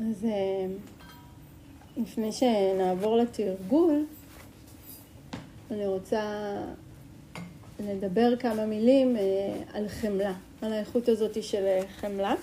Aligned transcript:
אז 0.00 0.24
אה, 0.24 0.66
לפני 1.96 2.32
שנעבור 2.32 3.16
לתרגול, 3.16 4.06
אני 5.70 5.86
רוצה 5.86 6.52
לדבר 7.80 8.36
כמה 8.36 8.66
מילים 8.66 9.16
אה, 9.16 9.22
על 9.72 9.88
חמלה, 9.88 10.32
על 10.62 10.72
האיכות 10.72 11.08
הזאת 11.08 11.42
של 11.42 11.64
אה, 11.66 11.80
חמלה, 12.00 12.34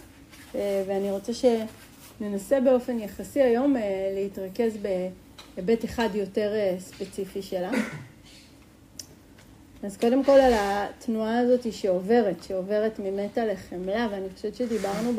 ואני 0.56 1.12
רוצה 1.12 1.32
שננסה 1.34 2.60
באופן 2.62 3.00
יחסי 3.00 3.42
היום 3.42 3.76
להתרכז 4.16 4.78
בהיבט 4.78 5.86
אחד 5.86 6.10
יותר 6.14 6.52
ספציפי 6.80 7.42
שלה. 7.42 7.72
אז 9.84 9.98
קודם 9.98 10.24
כל 10.24 10.32
על 10.32 10.54
התנועה 10.56 11.40
הזאת 11.40 11.74
שעוברת, 11.74 12.44
שעוברת 12.44 13.00
ממטה 13.00 13.46
לחמלה, 13.46 14.08
ואני 14.12 14.30
חושבת 14.36 14.56
שדיברנו 14.56 15.14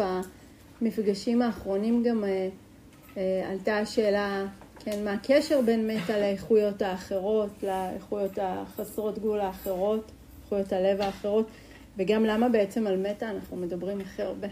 במפגשים 0.81 1.43
האחרונים 1.43 2.03
גם 2.03 2.25
אה, 2.25 2.49
אה, 3.17 3.51
עלתה 3.51 3.79
השאלה, 3.79 4.47
כן, 4.79 5.05
מה 5.05 5.13
הקשר 5.13 5.61
בין 5.61 5.87
מטה 5.87 6.19
לאיכויות 6.19 6.83
האחרות, 6.83 7.51
לאיכויות 7.63 8.39
החסרות 8.43 9.19
גבול 9.19 9.41
האחרות, 9.41 10.11
איכויות 10.43 10.73
הלב 10.73 11.01
האחרות, 11.01 11.47
וגם 11.97 12.25
למה 12.25 12.49
בעצם 12.49 12.87
על 12.87 12.97
מטה 12.97 13.31
אנחנו 13.31 13.57
מדברים 13.57 14.01
הכי 14.01 14.23
הרבה. 14.23 14.49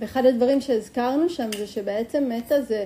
ואחד 0.00 0.26
הדברים 0.26 0.60
שהזכרנו 0.60 1.28
שם 1.28 1.50
זה 1.58 1.66
שבעצם 1.66 2.32
מטה 2.36 2.62
זה 2.62 2.84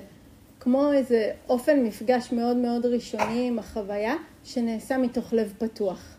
כמו 0.61 0.93
איזה 0.93 1.33
אופן 1.49 1.85
מפגש 1.85 2.33
מאוד 2.33 2.57
מאוד 2.57 2.87
ראשוני 2.87 3.49
עם 3.49 3.59
החוויה 3.59 4.15
שנעשה 4.45 4.99
מתוך 4.99 5.33
לב 5.33 5.53
פתוח, 5.59 6.17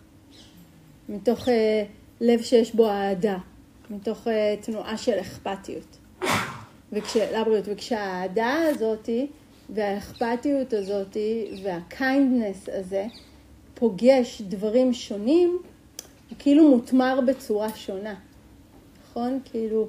מתוך 1.10 1.50
אה, 1.50 1.84
לב 2.22 2.42
שיש 2.42 2.76
בו 2.76 2.90
אהדה, 2.90 3.38
מתוך 3.92 4.28
אה, 4.28 4.56
תנועה 4.62 4.98
של 4.98 5.20
אכפתיות. 5.22 5.98
וכש, 6.92 7.18
לבריאות, 7.18 7.66
וכשהאהדה 7.68 8.58
הזאתי 8.70 9.28
והאכפתיות 9.70 10.74
הזאתי 10.74 11.52
וה 11.64 11.85
kindness 11.85 12.70
הזה 12.70 13.06
פוגש 13.74 14.42
דברים 14.42 14.94
שונים, 14.94 15.60
הוא 16.30 16.38
כאילו 16.40 16.70
מותמר 16.70 17.20
בצורה 17.28 17.76
שונה, 17.76 18.16
נכון? 19.04 19.40
כאילו, 19.46 19.88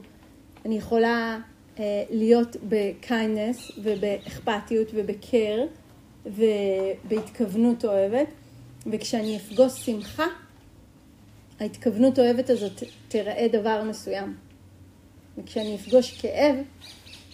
אני 0.65 0.79
יכולה 0.79 1.39
אה, 1.79 2.05
להיות 2.11 2.57
ב 2.69 2.80
kindness 2.80 3.71
ובאכפתיות 3.83 4.89
ובקר 4.95 5.65
ובהתכוונות 6.27 7.85
אוהבת, 7.85 8.27
וכשאני 8.87 9.37
אפגוש 9.37 9.73
שמחה, 9.73 10.27
ההתכוונות 11.63 12.19
אוהבת 12.19 12.51
הזאת 12.51 12.83
תראה 13.09 13.47
דבר 13.53 13.83
מסוים. 13.83 14.37
וכשאני 15.39 15.75
אפגוש 15.75 16.21
כאב, 16.21 16.57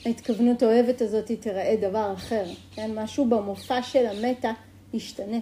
ההתכוונות 0.06 0.62
אוהבת 0.62 1.00
הזאת 1.00 1.32
תראה 1.40 1.74
דבר 1.80 2.12
אחר, 2.14 2.44
כן? 2.74 2.90
משהו 2.94 3.24
במופע 3.24 3.82
של 3.82 4.06
ה 4.06 4.14
metta 4.14 4.52
ישתנה. 4.94 5.38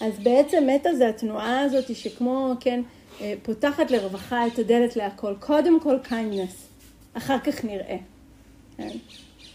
אז 0.00 0.18
בעצם 0.22 0.68
metta 0.74 0.94
זה 0.94 1.08
התנועה 1.08 1.60
הזאת 1.60 1.96
שכמו, 1.96 2.52
כן, 2.60 2.82
אה, 3.20 3.34
פותחת 3.42 3.90
לרווחה 3.90 4.46
את 4.46 4.58
הדלת 4.58 4.96
להכל. 4.96 5.34
קודם 5.40 5.80
כל 5.80 5.96
kindness, 6.02 6.68
אחר 7.12 7.38
כך 7.38 7.64
נראה. 7.64 7.96
כן? 8.76 8.90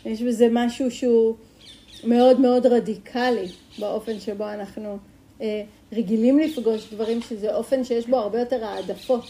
יש 0.05 0.21
בזה 0.21 0.47
משהו 0.51 0.91
שהוא 0.91 1.35
מאוד 2.03 2.39
מאוד 2.39 2.65
רדיקלי 2.65 3.47
באופן 3.79 4.19
שבו 4.19 4.49
אנחנו 4.49 4.97
אה, 5.41 5.63
רגילים 5.93 6.39
לפגוש 6.39 6.93
דברים, 6.93 7.21
שזה 7.21 7.55
אופן 7.55 7.83
שיש 7.83 8.07
בו 8.07 8.17
הרבה 8.17 8.39
יותר 8.39 8.65
העדפות. 8.65 9.23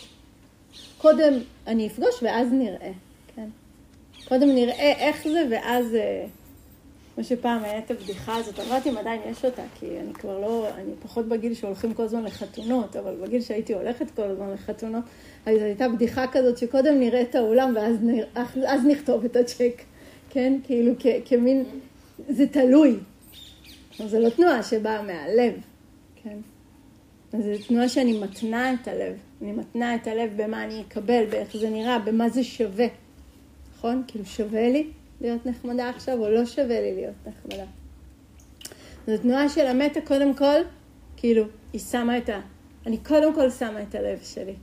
קודם 0.98 1.34
אני 1.68 1.88
אפגוש 1.88 2.24
ואז 2.24 2.48
נראה, 2.52 2.92
כן? 3.36 3.48
קודם 4.28 4.50
נראה 4.50 4.92
איך 4.98 5.28
זה 5.28 5.48
ואז, 5.52 5.96
אה, 5.96 6.26
כמו 7.16 7.24
שפעם 7.24 7.64
הייתה 7.64 7.94
הבדיחה 7.94 8.36
הזאת, 8.36 8.60
אני 8.60 8.70
לא 8.70 8.74
יודעת 8.74 8.88
אם 8.88 8.98
עדיין 8.98 9.22
יש 9.32 9.46
אותה, 9.46 9.62
כי 9.80 9.86
אני 10.00 10.14
כבר 10.14 10.40
לא, 10.40 10.68
אני 10.76 10.92
פחות 11.04 11.28
בגיל 11.28 11.54
שהולכים 11.54 11.94
כל 11.94 12.04
הזמן 12.04 12.24
לחתונות, 12.24 12.96
אבל 12.96 13.16
בגיל 13.16 13.42
שהייתי 13.42 13.74
הולכת 13.74 14.12
כל 14.16 14.22
הזמן 14.22 14.52
לחתונות, 14.54 15.04
אז 15.46 15.62
הייתה 15.62 15.90
בדיחה 15.90 16.28
כזאת 16.28 16.58
שקודם 16.58 17.00
נראה 17.00 17.22
את 17.22 17.36
האולם 17.36 17.74
ואז 17.76 17.96
נרא, 18.02 18.26
אז 18.68 18.86
נכתוב 18.86 19.26
את 19.26 19.36
הצ'ק, 19.36 19.82
כן? 20.30 20.60
כאילו 20.64 20.94
כ, 21.00 21.08
כמין, 21.26 21.64
זה 22.30 22.48
תלוי. 22.48 22.96
זו 24.08 24.20
לא 24.20 24.30
תנועה 24.30 24.64
שבאה 24.64 25.02
מהלב, 25.02 25.54
כן? 26.24 26.38
זו 27.32 27.68
תנועה 27.68 27.90
שאני 27.90 28.20
מתנה 28.20 28.74
את 28.74 28.88
הלב. 28.88 29.18
אני 29.42 29.52
מתנה 29.52 29.96
את 29.96 30.08
הלב 30.08 30.32
במה 30.36 30.64
אני 30.64 30.82
אקבל, 30.82 31.26
באיך 31.30 31.58
זה 31.58 31.70
נראה, 31.70 32.00
במה 32.00 32.30
זה 32.30 32.44
שווה. 32.44 32.88
נכון? 33.76 34.04
כאילו 34.08 34.26
שווה 34.26 34.70
לי 34.70 34.88
להיות 35.22 35.46
נחמדה 35.46 35.90
עכשיו, 35.90 36.20
או 36.20 36.30
לא 36.30 36.46
שווה 36.46 36.82
לי 36.82 36.96
להיות 36.96 37.16
נחמדה. 37.28 37.66
זו 39.08 39.18
תנועה 39.18 39.50
של 39.50 39.68
המטה 39.68 40.02
קודם 40.02 40.34
כל, 40.34 40.60
כאילו, 41.18 41.44
היא 41.74 41.82
שמה 41.82 42.18
את 42.18 42.30
ה... 42.30 42.40
אני 42.86 42.98
קודם 42.98 43.36
כל 43.36 43.50
שמה 43.50 43.82
את 43.82 43.96
הלב 43.96 44.20
שלי. 44.24 44.56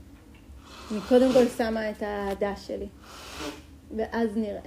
אני 0.92 1.00
קודם 1.08 1.32
כל 1.32 1.48
שמה 1.58 1.90
את 1.90 2.02
האהדה 2.02 2.56
שלי. 2.56 2.86
ואז 3.96 4.36
נראה. 4.36 4.60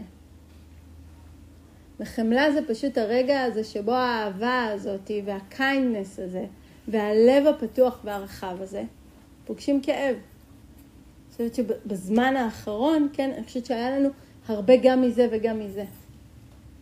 וחמלה 1.99 2.51
זה 2.51 2.59
פשוט 2.67 2.97
הרגע 2.97 3.41
הזה 3.41 3.63
שבו 3.63 3.93
האהבה 3.93 4.65
הזאת 4.65 5.11
והקיינדנס 5.25 6.19
הזה 6.19 6.45
והלב 6.91 7.47
הפתוח 7.47 7.99
והרחב 8.03 8.55
הזה 8.61 8.83
פוגשים 9.45 9.81
כאב. 9.81 10.15
אני 10.15 11.49
חושבת 11.49 11.55
שבזמן 11.55 12.35
האחרון, 12.35 13.09
כן, 13.13 13.31
אני 13.37 13.43
חושבת 13.43 13.65
שהיה 13.65 13.99
לנו 13.99 14.09
הרבה 14.47 14.73
גם 14.83 15.01
מזה 15.01 15.27
וגם 15.31 15.59
מזה. 15.59 15.83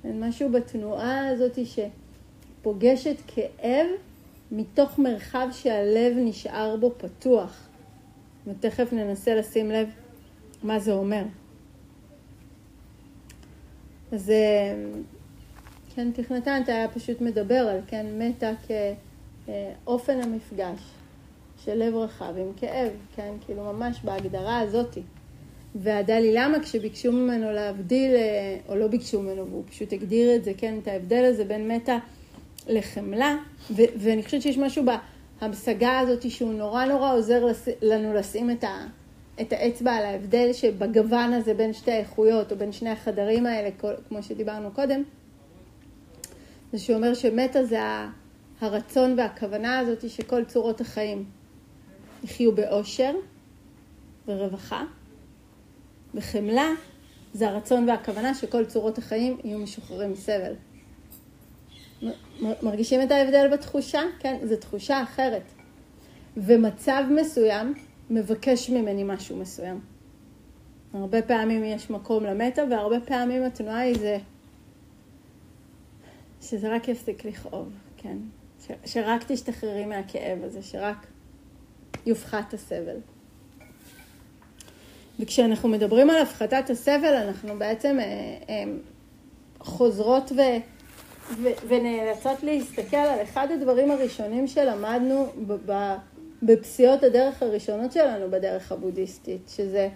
משהו 0.03 0.51
בתנועה 0.51 1.27
הזאת 1.27 1.59
שפוגשת 1.65 3.15
כאב 3.27 3.87
מתוך 4.51 4.99
מרחב 4.99 5.47
שהלב 5.51 6.13
נשאר 6.17 6.75
בו 6.75 6.91
פתוח. 6.97 7.69
ותכף 8.47 8.93
ננסה 8.93 9.35
לשים 9.35 9.71
לב 9.71 9.89
מה 10.63 10.79
זה 10.79 10.91
אומר. 10.91 11.23
אז 14.11 14.29
אה, 14.29 14.75
כן, 15.95 16.11
תכנתן, 16.11 16.61
אתה 16.63 16.71
היה 16.71 16.87
פשוט 16.87 17.21
מדבר 17.21 17.55
על, 17.55 17.79
כן, 17.87 18.05
מתה 18.17 18.51
כאופן 19.49 20.21
המפגש 20.21 20.79
של 21.65 21.75
לב 21.75 21.95
רחב 21.95 22.33
עם 22.37 22.53
כאב, 22.57 22.91
כן, 23.15 23.33
כאילו 23.45 23.63
ממש 23.63 23.99
בהגדרה 24.03 24.59
הזאתי. 24.59 25.01
והדלי 25.75 26.33
למה 26.33 26.59
כשביקשו 26.59 27.11
ממנו 27.11 27.51
להבדיל, 27.51 28.15
אה, 28.15 28.57
או 28.69 28.75
לא 28.75 28.87
ביקשו 28.87 29.21
ממנו, 29.21 29.47
והוא 29.47 29.63
פשוט 29.69 29.93
הגדיר 29.93 30.35
את 30.35 30.43
זה, 30.43 30.51
כן, 30.57 30.79
את 30.83 30.87
ההבדל 30.87 31.25
הזה 31.25 31.45
בין 31.45 31.67
מתה 31.67 31.97
לחמלה, 32.67 33.35
ו- 33.71 33.91
ואני 33.97 34.23
חושבת 34.23 34.41
שיש 34.41 34.57
משהו 34.57 34.83
בהמשגה 35.41 35.99
הזאת 35.99 36.31
שהוא 36.31 36.53
נורא 36.53 36.85
נורא 36.85 37.13
עוזר 37.13 37.45
לס- 37.45 37.67
לנו 37.81 38.13
לשים 38.13 38.51
את 38.51 38.63
ה... 38.63 38.85
את 39.41 39.53
האצבע 39.53 39.91
על 39.91 40.05
ההבדל 40.05 40.53
שבגוון 40.53 41.33
הזה 41.33 41.53
בין 41.53 41.73
שתי 41.73 41.91
האיכויות 41.91 42.51
או 42.51 42.57
בין 42.57 42.71
שני 42.71 42.89
החדרים 42.89 43.45
האלה, 43.45 43.69
כמו 44.09 44.23
שדיברנו 44.23 44.71
קודם, 44.71 45.03
זה 46.73 46.79
שאומר 46.79 47.13
שמטה 47.13 47.63
זה 47.63 47.77
הרצון 48.61 49.15
והכוונה 49.17 49.79
הזאת 49.79 50.09
שכל 50.09 50.45
צורות 50.45 50.81
החיים 50.81 51.25
יחיו 52.23 52.55
באושר 52.55 53.15
ורווחה, 54.27 54.83
וחמלה 56.15 56.69
זה 57.33 57.49
הרצון 57.49 57.89
והכוונה 57.89 58.33
שכל 58.33 58.65
צורות 58.65 58.97
החיים 58.97 59.37
יהיו 59.43 59.59
משוחררים 59.59 60.11
מסבל. 60.11 60.53
מרגישים 62.41 63.01
את 63.01 63.11
ההבדל 63.11 63.47
בתחושה? 63.53 64.01
כן, 64.19 64.37
זו 64.43 64.55
תחושה 64.55 65.03
אחרת. 65.03 65.43
ומצב 66.37 67.03
מסוים 67.15 67.73
מבקש 68.09 68.69
ממני 68.69 69.03
משהו 69.03 69.37
מסוים. 69.37 69.79
הרבה 70.93 71.21
פעמים 71.21 71.63
יש 71.63 71.89
מקום 71.89 72.23
למטה, 72.23 72.61
והרבה 72.71 72.99
פעמים 72.99 73.43
התנועה 73.43 73.79
היא 73.79 73.97
זה 73.97 74.17
שזה 76.41 76.75
רק 76.75 76.87
יפסיק 76.87 77.25
לכאוב, 77.25 77.69
כן? 77.97 78.17
שרק 78.85 79.23
תשתחררי 79.27 79.85
מהכאב 79.85 80.43
הזה, 80.43 80.63
שרק 80.63 81.07
יופחת 82.05 82.53
הסבל. 82.53 82.97
וכשאנחנו 85.19 85.69
מדברים 85.69 86.09
על 86.09 86.21
הפחתת 86.21 86.69
הסבל, 86.69 87.13
אנחנו 87.13 87.57
בעצם 87.57 87.97
אה, 87.99 88.05
אה, 88.49 88.63
חוזרות 89.59 90.31
ו, 90.31 90.41
ו, 91.41 91.47
ונאלצות 91.67 92.43
להסתכל 92.43 92.97
על 92.97 93.23
אחד 93.23 93.47
הדברים 93.51 93.91
הראשונים 93.91 94.47
שלמדנו 94.47 95.27
ב, 95.47 95.71
ב, 95.71 95.95
בפסיעות 96.43 97.03
הדרך 97.03 97.43
הראשונות 97.43 97.91
שלנו 97.91 98.31
בדרך 98.31 98.71
הבודהיסטית, 98.71 99.41
שזה 99.55 99.89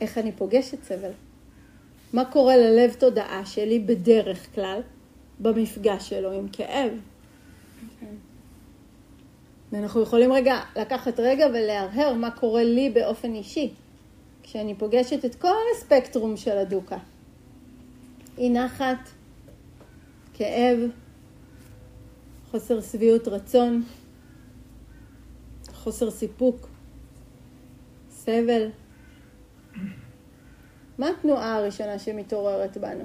איך 0.00 0.18
אני 0.18 0.32
פוגשת 0.32 0.84
סבל. 0.84 1.10
מה 2.12 2.24
קורה 2.24 2.56
ללב 2.56 2.94
תודעה 2.98 3.46
שלי 3.46 3.78
בדרך 3.78 4.54
כלל 4.54 4.80
במפגש 5.40 6.08
שלו 6.08 6.32
עם 6.32 6.48
כאב. 6.52 6.92
ואנחנו 9.72 10.02
יכולים 10.02 10.32
רגע 10.32 10.60
לקחת 10.76 11.20
רגע 11.20 11.46
ולהרהר 11.46 12.14
מה 12.14 12.30
קורה 12.30 12.64
לי 12.64 12.90
באופן 12.90 13.34
אישי, 13.34 13.72
כשאני 14.42 14.74
פוגשת 14.74 15.24
את 15.24 15.34
כל 15.34 15.54
הספקטרום 15.76 16.36
של 16.36 16.58
הדוקה. 16.58 16.98
אי 18.38 18.50
נחת, 18.50 19.08
כאב, 20.34 20.78
חוסר 22.50 22.80
שביעות 22.80 23.28
רצון, 23.28 23.82
חוסר 25.72 26.10
סיפוק, 26.10 26.68
סבל. 28.10 28.68
מה 30.98 31.08
התנועה 31.08 31.56
הראשונה 31.56 31.98
שמתעוררת 31.98 32.76
בנו? 32.76 33.04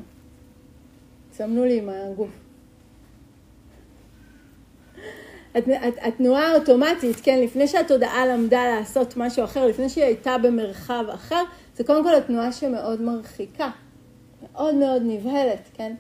סמנו 1.34 1.66
לי 1.66 1.78
עם 1.78 1.90
הגוף. 1.90 2.43
התנועה 6.02 6.52
האוטומטית, 6.52 7.16
כן, 7.24 7.42
לפני 7.42 7.68
שהתודעה 7.68 8.26
למדה 8.26 8.66
לעשות 8.66 9.18
משהו 9.18 9.44
אחר, 9.44 9.68
לפני 9.68 9.90
שהיא 9.90 10.04
הייתה 10.04 10.38
במרחב 10.38 11.06
אחר, 11.14 11.44
זה 11.76 11.84
קודם 11.84 12.04
כל 12.04 12.16
התנועה 12.16 12.52
שמאוד 12.52 13.02
מרחיקה, 13.02 13.70
מאוד 14.42 14.76
מאוד 14.76 15.02
נבהלת, 15.06 15.70
כן? 15.74 15.96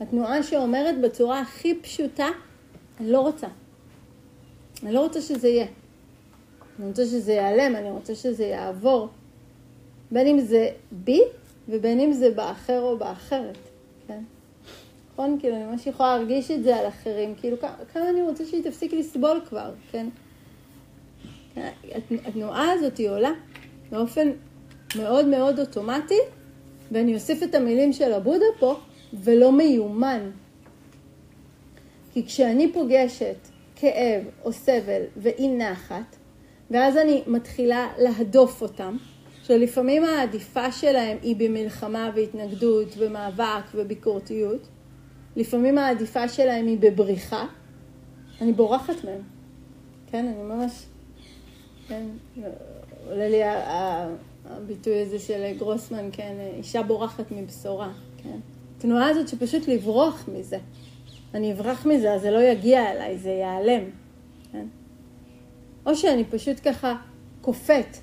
התנועה 0.00 0.42
שאומרת 0.42 1.00
בצורה 1.00 1.40
הכי 1.40 1.74
פשוטה, 1.74 2.28
אני 3.00 3.12
לא 3.12 3.20
רוצה. 3.20 3.46
אני 4.82 4.92
לא 4.92 5.00
רוצה 5.00 5.20
שזה 5.20 5.48
יהיה. 5.48 5.66
אני 6.78 6.88
רוצה 6.88 7.04
שזה 7.04 7.32
ייעלם, 7.32 7.76
אני 7.76 7.90
רוצה 7.90 8.14
שזה 8.14 8.44
יעבור. 8.44 9.08
בין 10.10 10.26
אם 10.26 10.40
זה 10.40 10.68
בי 10.92 11.20
ובין 11.68 12.00
אם 12.00 12.12
זה 12.12 12.30
באחר 12.30 12.80
או 12.80 12.98
באחרת, 12.98 13.58
כן? 14.06 14.22
נכון? 15.18 15.36
כאילו, 15.40 15.56
אני 15.56 15.64
ממש 15.64 15.86
יכולה 15.86 16.16
להרגיש 16.16 16.50
את 16.50 16.62
זה 16.62 16.76
על 16.76 16.88
אחרים, 16.88 17.34
כאילו, 17.34 17.56
כמה 17.92 18.10
אני 18.10 18.22
רוצה 18.22 18.44
שהיא 18.44 18.64
תפסיק 18.64 18.92
לסבול 18.92 19.40
כבר, 19.48 19.70
כן? 19.90 20.08
התנועה 22.24 22.72
הזאת 22.72 22.98
היא 22.98 23.10
עולה 23.10 23.30
באופן 23.90 24.30
מאוד 24.96 25.26
מאוד 25.26 25.60
אוטומטי, 25.60 26.18
ואני 26.92 27.14
אוסיף 27.14 27.42
את 27.42 27.54
המילים 27.54 27.92
של 27.92 28.12
הבודה 28.12 28.44
פה, 28.58 28.80
ולא 29.12 29.52
מיומן. 29.52 30.30
כי 32.12 32.26
כשאני 32.26 32.72
פוגשת 32.72 33.36
כאב 33.76 34.22
או 34.44 34.52
סבל 34.52 35.02
ואי 35.16 35.48
נחת, 35.48 36.16
ואז 36.70 36.96
אני 36.96 37.22
מתחילה 37.26 37.88
להדוף 37.98 38.62
אותם, 38.62 38.96
שלפעמים 39.42 40.04
העדיפה 40.04 40.72
שלהם 40.72 41.16
היא 41.22 41.36
במלחמה 41.36 42.10
והתנגדות 42.14 42.88
ומאבק 42.98 43.64
וביקורתיות, 43.74 44.68
לפעמים 45.38 45.78
העדיפה 45.78 46.28
שלהם 46.28 46.66
היא 46.66 46.78
בבריחה, 46.80 47.46
אני 48.40 48.52
בורחת 48.52 49.04
מהם. 49.04 49.20
כן, 50.10 50.26
אני 50.26 50.42
ממש, 50.42 50.86
כן, 51.88 52.06
עולה 53.10 53.28
לי 53.28 53.40
הביטוי 54.44 55.00
הזה 55.00 55.18
של 55.18 55.56
גרוסמן, 55.58 56.08
כן, 56.12 56.36
אישה 56.56 56.82
בורחת 56.82 57.24
מבשורה, 57.30 57.92
כן. 58.22 58.38
התנועה 58.76 59.08
הזאת 59.08 59.28
שפשוט 59.28 59.68
לברוח 59.68 60.28
מזה. 60.34 60.58
אני 61.34 61.52
אברח 61.52 61.86
מזה, 61.86 62.12
אז 62.12 62.20
זה 62.20 62.30
לא 62.30 62.42
יגיע 62.42 62.92
אליי, 62.92 63.18
זה 63.18 63.30
ייעלם. 63.30 63.84
כן? 64.52 64.66
או 65.86 65.96
שאני 65.96 66.24
פשוט 66.24 66.56
ככה 66.64 66.96
כופת, 67.40 67.96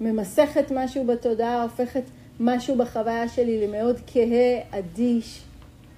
ממסכת 0.00 0.72
משהו 0.74 1.06
בתודעה, 1.06 1.62
הופכת 1.62 2.02
משהו 2.40 2.76
בחוויה 2.76 3.28
שלי 3.28 3.66
למאוד 3.66 4.00
כהה, 4.06 4.78
אדיש, 4.78 5.42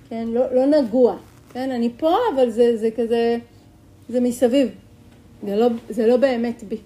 כן? 0.09 0.29
לא, 0.29 0.55
לא 0.55 0.67
נגוע. 0.67 1.17
כן? 1.53 1.71
אני 1.71 1.91
פה, 1.97 2.15
אבל 2.35 2.51
זה, 2.51 2.77
זה 2.77 2.89
כזה, 2.97 3.39
זה 4.09 4.21
מסביב. 4.21 4.69
זה 5.47 5.57
לא, 5.57 5.69
זה 5.89 6.07
לא 6.07 6.17
באמת 6.17 6.65
בי. 6.69 6.77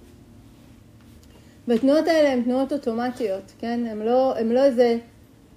והתנועות 1.69 2.09
האלה 2.09 2.33
הן 2.33 2.43
תנועות 2.43 2.73
אוטומטיות, 2.73 3.53
כן? 3.59 3.87
הן 3.91 3.99
לא, 3.99 4.39
הן 4.39 4.49
לא 4.49 4.65
איזה 4.65 4.99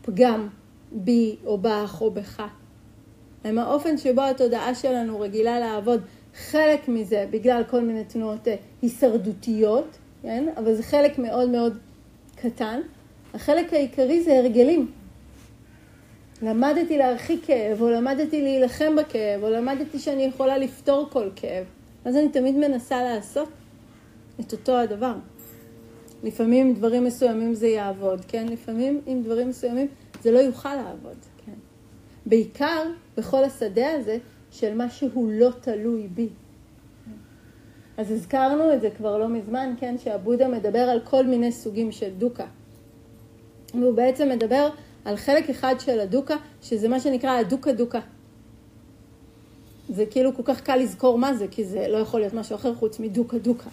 פגם 0.02 0.48
בי 0.92 1.36
או 1.46 1.58
בך 1.58 1.98
או 2.02 2.12
בך. 2.12 2.44
הם 3.44 3.60
האופן 3.60 3.98
שבו 3.98 4.22
התודעה 4.22 4.76
שלנו 4.76 5.20
רגילה 5.20 5.60
לעבוד. 5.60 6.02
חלק 6.36 6.88
מזה 6.88 7.26
בגלל 7.30 7.64
כל 7.70 7.82
מיני 7.82 8.04
תנועות 8.04 8.48
אה, 8.48 8.56
הישרדותיות, 8.82 9.98
כן? 10.22 10.46
אבל 10.58 10.76
זה 10.76 10.84
חלק 10.84 11.20
מאוד 11.20 11.50
מאוד 11.50 11.78
קטן. 12.36 12.80
החלק 13.34 13.74
העיקרי 13.74 14.24
זה 14.24 14.40
הרגלים. 14.40 14.92
למדתי 16.44 16.98
להרחיק 16.98 17.46
כאב, 17.46 17.82
או 17.82 17.90
למדתי 17.90 18.42
להילחם 18.42 18.96
בכאב, 18.96 19.44
או 19.44 19.50
למדתי 19.50 20.00
שאני 20.00 20.24
יכולה 20.24 20.58
לפתור 20.58 21.08
כל 21.12 21.30
כאב. 21.36 21.66
אז 22.06 22.16
אני 22.16 22.30
תמיד 22.30 22.56
מנסה 22.56 23.04
לעשות 23.04 23.50
את 24.40 24.52
אותו 24.52 24.78
הדבר. 24.78 25.14
לפעמים 26.24 26.68
עם 26.68 26.74
דברים 26.74 27.04
מסוימים 27.04 27.54
זה 27.54 27.68
יעבוד, 27.68 28.26
כן? 28.28 28.48
לפעמים 28.50 29.02
עם 29.06 29.24
דברים 29.24 29.50
מסוימים 29.50 29.88
זה 30.22 30.32
לא 30.32 30.40
יוכל 30.40 30.76
לעבוד, 30.76 31.18
כן? 31.46 31.52
בעיקר 32.26 32.84
בכל 33.18 33.44
השדה 33.44 33.94
הזה 33.94 34.18
של 34.52 34.76
מה 34.76 34.90
שהוא 34.90 35.32
לא 35.32 35.50
תלוי 35.62 36.08
בי. 36.08 36.30
אז 37.98 38.12
הזכרנו 38.12 38.74
את 38.74 38.82
זה 38.82 38.90
כבר 38.90 39.18
לא 39.18 39.30
מזמן, 39.30 39.74
כן? 39.80 39.96
שהבודה 39.98 40.48
מדבר 40.48 40.80
על 40.80 41.00
כל 41.00 41.26
מיני 41.26 41.52
סוגים 41.52 41.92
של 41.92 42.10
דוקה. 42.18 42.46
והוא 43.74 43.94
בעצם 43.94 44.30
מדבר 44.30 44.70
על 45.06 45.18
חלק 45.18 45.50
אחד 45.50 45.76
של 45.80 46.00
הדוקה, 46.00 46.36
שזה 46.62 46.88
מה 46.88 47.00
שנקרא 47.00 47.32
הדוקה 47.32 47.72
דוקה. 47.72 48.00
זה 49.90 50.06
כאילו 50.06 50.36
כל 50.36 50.44
כך 50.46 50.62
קל 50.62 50.76
לזכור 50.76 51.18
מה 51.18 51.34
זה, 51.34 51.48
כי 51.52 51.66
זה 51.66 51.88
לא 51.88 51.98
יכול 51.98 52.20
להיות 52.20 52.34
משהו 52.34 52.56
אחר 52.56 52.76
חוץ 52.76 53.00
מדוקה 53.00 53.38
דוקה. 53.38 53.70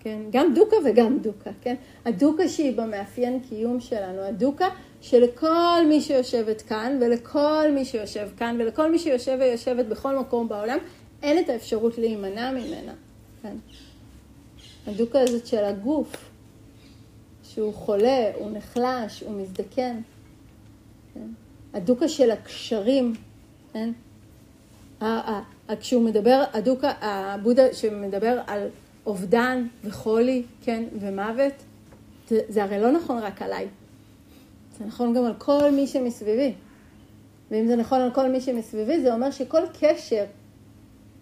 כן? 0.00 0.18
גם 0.30 0.54
דוקה 0.54 0.76
וגם 0.84 1.18
דוקה, 1.18 1.50
כן? 1.62 1.74
הדוקה 2.04 2.48
שהיא 2.48 2.76
במאפיין 2.76 3.40
קיום 3.48 3.80
שלנו, 3.80 4.20
הדוקה 4.20 4.68
שלכל 5.00 5.86
מי 5.88 6.00
שיושבת 6.00 6.62
כאן 6.62 6.98
ולכל 7.00 7.70
מי 7.74 7.84
שיושב 7.84 8.28
כאן 8.36 8.56
ולכל 8.60 8.90
מי 8.90 8.98
שיושב 8.98 9.36
ויושבת 9.40 9.86
בכל 9.86 10.18
מקום 10.18 10.48
בעולם, 10.48 10.78
אין 11.22 11.44
את 11.44 11.48
האפשרות 11.48 11.98
להימנע 11.98 12.50
ממנה, 12.50 12.92
כן? 13.42 13.56
הדוקה 14.86 15.20
הזאת 15.20 15.46
של 15.46 15.64
הגוף, 15.64 16.30
שהוא 17.42 17.74
חולה, 17.74 18.30
הוא 18.34 18.50
נחלש, 18.50 19.22
הוא 19.22 19.42
מזדקן, 19.42 20.00
כן? 21.18 21.28
הדוקה 21.78 22.08
של 22.08 22.30
הקשרים, 22.30 23.14
כן? 23.72 23.90
כשהוא 25.80 26.04
מדבר, 26.04 26.44
הדוקה, 26.52 26.92
הבודה 27.00 27.74
שמדבר 27.74 28.40
על 28.46 28.68
אובדן 29.06 29.66
וחולי, 29.84 30.42
כן, 30.62 30.84
ומוות, 31.00 31.52
זה, 32.28 32.64
הרי 32.64 32.80
לא 32.80 32.92
נכון 32.92 33.18
רק 33.18 33.42
עליי, 33.42 33.66
זה 34.78 34.84
נכון 34.84 35.14
גם 35.14 35.24
על 35.24 35.34
כל 35.38 35.70
מי 35.70 35.86
שמסביבי. 35.86 36.52
ואם 37.50 37.66
זה 37.66 37.76
נכון 37.76 38.00
על 38.00 38.10
כל 38.10 38.28
מי 38.28 38.40
שמסביבי, 38.40 39.00
זה 39.00 39.14
אומר 39.14 39.30
שכל 39.30 39.62
קשר, 39.80 40.24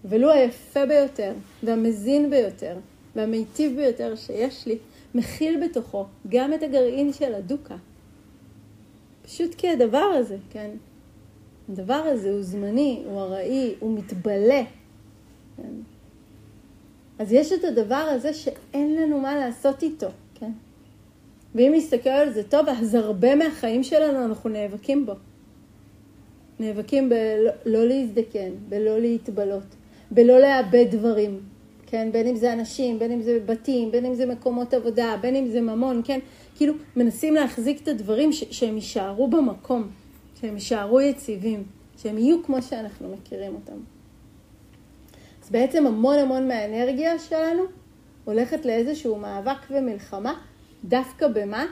ולו 0.05 0.31
היפה 0.31 0.87
ביותר, 0.87 1.33
והמזין 1.63 2.31
ביותר, 2.31 2.77
והמיטיב 3.17 3.77
ביותר 3.77 4.17
שיש 4.17 4.67
לי, 4.67 4.79
מכיל 5.15 5.65
בתוכו 5.65 6.07
גם 6.29 6.55
את 6.55 6.63
הגרעין 6.63 7.13
של 7.13 7.35
הדוקה. 7.35 7.77
פשוט 9.27 9.55
כי 9.55 9.69
הדבר 9.69 9.99
הזה, 9.99 10.37
כן? 10.51 10.71
הדבר 11.69 11.95
הזה 11.95 12.31
הוא 12.31 12.43
זמני, 12.43 13.03
הוא 13.07 13.21
ארעי, 13.21 13.75
הוא 13.81 13.99
מתבלה. 13.99 14.63
כן? 15.57 15.73
אז 17.19 17.33
יש 17.33 17.53
את 17.53 17.65
הדבר 17.65 17.95
הזה 17.95 18.35
שאין 18.35 18.97
לנו 18.97 19.21
מה 19.21 19.37
לעשות 19.37 19.83
איתו, 19.83 20.09
כן? 20.35 20.53
ואם 21.55 21.73
נסתכל 21.77 22.11
על 22.11 22.33
זה 22.33 22.43
טוב, 22.43 22.69
אז 22.69 22.95
הרבה 22.95 23.35
מהחיים 23.35 23.83
שלנו 23.83 24.25
אנחנו 24.25 24.51
נאבקים 24.51 25.07
בו. 25.07 25.13
נאבקים 26.61 27.09
בלא 27.09 27.51
לא 27.67 27.87
להזדקן, 27.87 28.51
בלא 28.69 28.99
להתבלות, 28.99 29.77
בלא 30.11 30.39
לאבד 30.39 30.87
דברים, 30.91 31.41
כן? 31.87 32.09
בין 32.13 32.27
אם 32.27 32.37
זה 32.37 32.53
אנשים, 32.53 32.99
בין 32.99 33.13
אם 33.13 33.23
זה 33.23 33.39
בתים, 33.47 33.91
בין 33.91 34.07
אם 34.07 34.15
זה 34.15 34.27
מקומות 34.27 34.75
עבודה, 34.75 35.17
בין 35.21 35.37
אם 35.37 35.49
זה 35.49 35.61
ממון, 35.61 36.03
כן? 36.05 36.19
כאילו 36.57 36.75
מנסים 36.97 37.35
להחזיק 37.35 37.83
את 37.83 37.89
הדברים 37.89 38.33
ש- 38.33 38.45
שהם 38.51 38.75
יישארו 38.75 39.29
במקום, 39.29 39.89
שהם 40.41 40.55
יישארו 40.55 41.01
יציבים, 41.01 41.65
שהם 42.03 42.19
יהיו 42.19 42.43
כמו 42.43 42.63
שאנחנו 42.63 43.09
מכירים 43.09 43.55
אותם. 43.55 43.79
אז 45.45 45.51
בעצם 45.51 45.87
המון 45.87 46.19
המון 46.19 46.49
מהאנרגיה 46.49 47.19
שלנו 47.19 47.63
הולכת 48.25 48.67
לאיזשהו 48.67 49.17
מאבק 49.17 49.59
ומלחמה, 49.71 50.41
דווקא 50.85 51.29
במה 51.29 51.67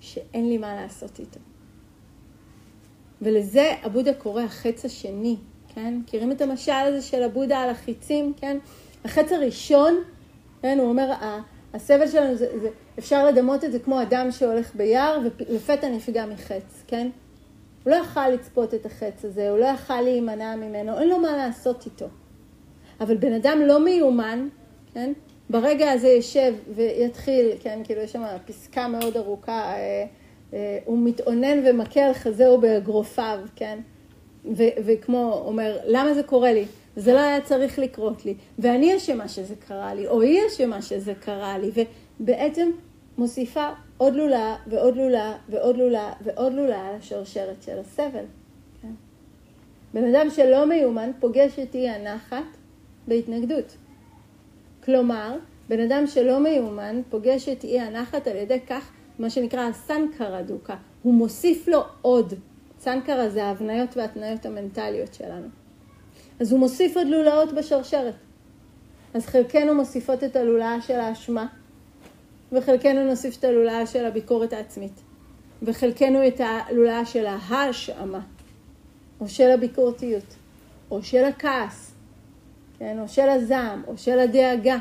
שאין 0.00 0.48
לי 0.48 0.58
מה 0.58 0.74
לעשות 0.74 1.18
איתו. 1.18 1.40
ולזה 3.22 3.72
הבודה 3.82 4.14
קורא 4.14 4.42
החץ 4.42 4.84
השני, 4.84 5.36
כן? 5.74 5.98
מכירים 6.02 6.32
את 6.32 6.40
המשל 6.40 6.72
הזה 6.72 7.02
של 7.02 7.22
הבודה 7.22 7.58
על 7.58 7.70
החיצים, 7.70 8.32
כן? 8.36 8.58
החץ 9.04 9.32
הראשון, 9.32 9.94
כן, 10.62 10.78
הוא 10.78 10.88
אומר, 10.88 11.12
הסבל 11.74 12.08
שלנו, 12.08 12.36
זה, 12.36 12.58
זה, 12.60 12.68
אפשר 12.98 13.26
לדמות 13.26 13.64
את 13.64 13.72
זה 13.72 13.78
כמו 13.78 14.02
אדם 14.02 14.30
שהולך 14.30 14.74
ביער 14.74 15.18
ולפתע 15.22 15.88
נפגע 15.88 16.26
מחץ, 16.26 16.82
כן? 16.86 17.08
הוא 17.84 17.90
לא 17.90 17.96
יכל 17.96 18.28
לצפות 18.28 18.74
את 18.74 18.86
החץ 18.86 19.24
הזה, 19.24 19.50
הוא 19.50 19.58
לא 19.58 19.64
יכל 19.64 20.00
להימנע 20.00 20.56
ממנו, 20.56 20.98
אין 20.98 21.08
לו 21.08 21.18
מה 21.18 21.36
לעשות 21.36 21.86
איתו. 21.86 22.06
אבל 23.00 23.16
בן 23.16 23.32
אדם 23.32 23.58
לא 23.66 23.84
מיומן, 23.84 24.48
כן? 24.94 25.12
ברגע 25.50 25.90
הזה 25.90 26.08
יושב 26.08 26.54
ויתחיל, 26.74 27.50
כן, 27.60 27.80
כאילו 27.84 28.00
יש 28.00 28.12
שם 28.12 28.22
פסקה 28.46 28.88
מאוד 28.88 29.16
ארוכה, 29.16 29.72
אה, 29.72 30.04
אה, 30.52 30.78
הוא 30.84 30.98
מתאונן 30.98 31.66
ומכה 31.66 32.00
על 32.00 32.12
חזהו 32.12 32.60
באגרופיו, 32.60 33.38
כן? 33.56 33.78
ו- 34.56 34.74
וכמו 34.84 35.42
אומר, 35.46 35.78
למה 35.86 36.14
זה 36.14 36.22
קורה 36.22 36.52
לי? 36.52 36.64
זה 36.96 37.12
לא 37.12 37.18
היה 37.18 37.40
צריך 37.40 37.78
לקרות 37.78 38.24
לי, 38.24 38.34
ואני 38.58 38.96
אשמה 38.96 39.28
שזה 39.28 39.54
קרה 39.68 39.94
לי, 39.94 40.06
או 40.06 40.20
היא 40.20 40.40
אשמה 40.48 40.82
שזה 40.82 41.14
קרה 41.14 41.58
לי, 41.58 41.70
ובעצם 42.20 42.70
מוסיפה 43.18 43.68
עוד 43.96 44.14
לולה 44.14 44.56
ועוד 44.66 44.96
לולה 44.96 45.36
ועוד 45.48 45.76
לולה 45.76 46.12
ועוד 46.24 46.52
לולה 46.52 46.88
על 46.88 46.94
השרשרת 46.94 47.62
של 47.62 47.78
הסבל. 47.78 48.24
כן? 48.82 48.92
בן 49.94 50.14
אדם 50.14 50.30
שלא 50.30 50.66
מיומן 50.66 51.10
פוגש 51.20 51.58
את 51.58 51.74
אי 51.74 51.88
הנחת 51.88 52.56
בהתנגדות. 53.08 53.76
כלומר, 54.84 55.36
בן 55.68 55.80
אדם 55.80 56.06
שלא 56.06 56.40
מיומן 56.40 57.00
פוגש 57.10 57.48
את 57.48 57.64
אי 57.64 57.80
הנחת 57.80 58.26
על 58.26 58.36
ידי 58.36 58.60
כך, 58.60 58.90
מה 59.18 59.30
שנקרא 59.30 59.60
הסנקרה 59.60 60.42
דוקה. 60.42 60.76
הוא 61.02 61.14
מוסיף 61.14 61.68
לו 61.68 61.82
עוד. 62.02 62.34
סנקרה 62.78 63.28
זה 63.28 63.44
ההבניות 63.44 63.96
וההתניות 63.96 64.46
המנטליות 64.46 65.14
שלנו. 65.14 65.46
אז 66.40 66.52
הוא 66.52 66.60
מוסיף 66.60 66.96
עוד 66.96 67.06
לולאות 67.06 67.52
בשרשרת. 67.52 68.14
אז 69.14 69.26
חלקנו 69.26 69.74
מוסיפות 69.74 70.24
את 70.24 70.36
הלולאה 70.36 70.82
של 70.82 71.00
האשמה, 71.00 71.46
וחלקנו 72.52 73.04
נוסיף 73.04 73.38
את 73.38 73.44
הלולאה 73.44 73.86
של 73.86 74.04
הביקורת 74.04 74.52
העצמית, 74.52 75.00
וחלקנו 75.62 76.28
את 76.28 76.40
הלולאה 76.40 77.04
של 77.04 77.26
ההאשמה, 77.26 78.20
או 79.20 79.28
של 79.28 79.50
הביקורתיות, 79.50 80.34
או 80.90 81.02
של 81.02 81.24
הכעס, 81.24 81.94
כן, 82.78 82.98
או 83.00 83.08
של 83.08 83.28
הזעם, 83.28 83.82
או 83.86 83.98
של 83.98 84.18
הדאגה. 84.18 84.78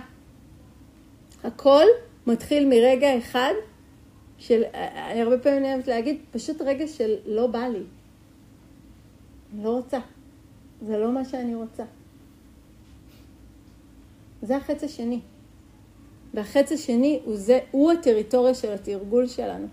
הכל 1.43 1.85
מתחיל 2.27 2.69
מרגע 2.69 3.17
אחד 3.17 3.53
של, 4.37 4.63
אני 5.11 5.21
הרבה 5.21 5.37
פעמים 5.37 5.65
אוהבת 5.65 5.87
להגיד, 5.87 6.21
פשוט 6.31 6.61
רגע 6.61 6.87
של 6.87 7.15
לא 7.25 7.47
בא 7.47 7.67
לי. 7.67 7.83
אני 9.53 9.63
לא 9.63 9.69
רוצה. 9.69 9.99
זה 10.87 10.97
לא 10.97 11.11
מה 11.11 11.25
שאני 11.25 11.55
רוצה. 11.55 11.83
זה 14.41 14.57
החץ 14.57 14.83
השני. 14.83 15.19
והחץ 16.33 16.71
השני 16.71 17.19
הוא, 17.25 17.37
זה, 17.37 17.59
הוא 17.71 17.91
הטריטוריה 17.91 18.53
של 18.53 18.71
התרגול 18.71 19.27
שלנו. 19.27 19.67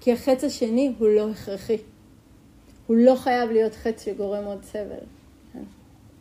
כי 0.00 0.12
החץ 0.12 0.44
השני 0.44 0.92
הוא 0.98 1.08
לא 1.08 1.30
הכרחי. 1.30 1.78
הוא 2.86 2.96
לא 2.96 3.14
חייב 3.14 3.50
להיות 3.50 3.74
חץ 3.74 4.04
שגורם 4.04 4.44
עוד 4.44 4.64
סבל. 4.64 5.04
כן? 5.52 5.62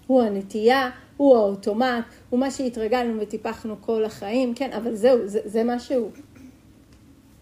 הוא 0.07 0.21
הנטייה, 0.21 0.89
הוא 1.17 1.37
האוטומט, 1.37 2.05
הוא 2.29 2.39
מה 2.39 2.51
שהתרגלנו 2.51 3.21
וטיפחנו 3.21 3.75
כל 3.81 4.05
החיים, 4.05 4.53
כן, 4.55 4.73
אבל 4.73 4.95
זהו, 4.95 5.27
זה, 5.27 5.39
זה 5.45 5.63
מה 5.63 5.79
שהוא. 5.79 6.11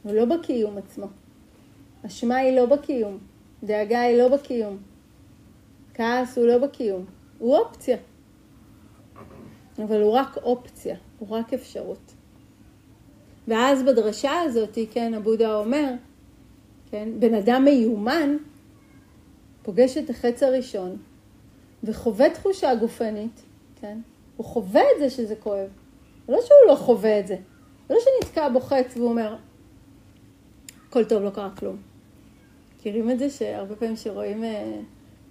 הוא 0.04 0.14
לא 0.14 0.26
בקיום 0.26 0.78
עצמו. 0.78 1.06
אשמה 2.06 2.36
היא 2.36 2.56
לא 2.56 2.66
בקיום, 2.66 3.18
דאגה 3.64 4.02
היא 4.02 4.18
לא 4.18 4.28
בקיום, 4.28 4.78
כעס 5.98 6.38
הוא 6.38 6.48
לא 6.48 6.58
בקיום, 6.58 7.06
הוא 7.38 7.58
אופציה. 7.58 7.98
אבל 9.84 10.02
הוא 10.02 10.12
רק 10.12 10.38
אופציה, 10.38 10.96
הוא 11.20 11.30
רק 11.30 11.54
אפשרות. 11.54 12.14
ואז 13.48 13.84
בדרשה 13.84 14.42
הזאת, 14.42 14.78
כן, 14.92 15.14
הבודה 15.14 15.56
אומר, 15.56 15.94
כן, 16.92 17.10
בן 17.20 17.34
אדם 17.34 17.64
מיומן 17.66 18.38
פוגש 19.64 19.98
את 19.98 20.10
החץ 20.10 20.44
הראשון 20.44 20.98
וחווה 21.84 22.30
תחושה 22.30 22.76
גופנית, 22.76 23.44
כן, 23.82 23.98
הוא 24.38 24.46
חווה 24.46 24.82
את 24.82 25.00
זה 25.00 25.10
שזה 25.10 25.36
כואב. 25.36 25.70
לא 26.30 26.38
שהוא 26.42 26.72
לא 26.72 26.76
חווה 26.76 27.20
את 27.20 27.28
זה, 27.28 27.38
לא 27.90 27.98
שנתקע 28.00 28.50
בו 28.50 28.60
חץ 28.60 28.98
והוא 28.98 29.10
אומר, 29.10 29.36
הכל 30.88 31.06
טוב, 31.06 31.24
לא 31.24 31.30
קרה 31.30 31.50
כלום. 31.56 31.78
מכירים 32.76 33.12
את 33.12 33.20
זה 33.20 33.30
שהרבה 33.30 33.76
פעמים 33.76 33.96
שרואים, 33.96 34.44
אה, 34.44 34.80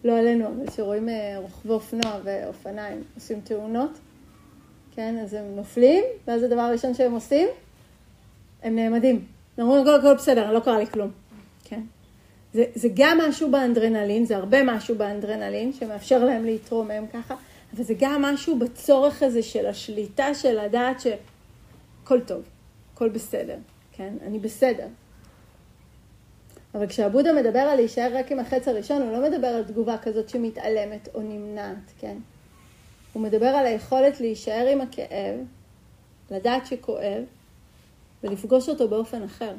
לא 0.07 0.19
עלינו, 0.19 0.47
אבל 0.47 0.71
שרואים 0.77 1.09
אה, 1.09 1.39
רוכבי 1.39 1.73
אופנוע 1.73 2.19
ואופניים 2.25 3.03
עושים 3.15 3.41
תאונות, 3.41 3.91
כן, 4.95 5.19
אז 5.23 5.35
הם 5.35 5.57
נופלים, 5.57 6.05
ואז 6.27 6.43
הדבר 6.43 6.61
הראשון 6.61 6.95
שהם 6.95 7.13
עושים, 7.13 7.49
הם 8.63 8.77
נעמדים. 8.77 9.25
הם 9.59 9.67
אומרים, 9.67 9.83
הכל, 9.83 9.95
הכל 9.95 10.15
בסדר, 10.15 10.53
לא 10.53 10.61
קרה 10.61 10.79
לי 10.79 10.87
כלום, 10.87 11.11
כן. 11.65 11.81
זה, 12.55 12.65
זה 12.75 12.89
גם 12.95 13.19
משהו 13.29 13.51
באנדרנלין, 13.51 14.25
זה 14.25 14.37
הרבה 14.37 14.63
משהו 14.63 14.95
באנדרנלין, 14.95 15.73
שמאפשר 15.73 16.25
להם 16.25 16.45
להתרומם 16.45 17.07
ככה, 17.13 17.35
אבל 17.75 17.85
זה 17.85 17.95
גם 17.99 18.23
משהו 18.23 18.59
בצורך 18.59 19.23
הזה 19.23 19.43
של 19.43 19.67
השליטה, 19.67 20.35
של 20.35 20.61
לדעת 20.65 21.01
שהכל 21.01 22.21
טוב, 22.21 22.43
הכל 22.95 23.09
בסדר, 23.09 23.57
כן, 23.93 24.15
אני 24.27 24.39
בסדר. 24.39 24.87
אבל 26.76 26.87
כשהבודה 26.87 27.33
מדבר 27.33 27.59
על 27.59 27.76
להישאר 27.76 28.16
רק 28.16 28.33
עם 28.33 28.38
החץ 28.38 28.68
הראשון, 28.68 29.02
הוא 29.02 29.12
לא 29.12 29.30
מדבר 29.30 29.47
על 29.47 29.64
תגובה 29.64 29.99
כזאת 29.99 30.28
שמתעלמת 30.28 31.09
או 31.14 31.21
נמנעת, 31.21 31.92
כן? 31.99 32.16
הוא 33.12 33.23
מדבר 33.23 33.47
על 33.47 33.66
היכולת 33.66 34.21
להישאר 34.21 34.68
עם 34.73 34.80
הכאב, 34.80 35.40
לדעת 36.30 36.66
שכואב, 36.66 37.23
ולפגוש 38.23 38.68
אותו 38.68 38.88
באופן 38.88 39.23
אחר. 39.23 39.54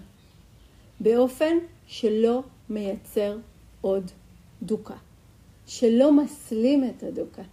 באופן 1.00 1.58
שלא 1.88 2.44
מייצר 2.70 3.38
עוד 3.82 4.12
דוקה. 4.62 4.96
שלא 5.68 6.14
מסלים 6.14 6.84
את 6.90 7.04
הדוקה, 7.04 7.44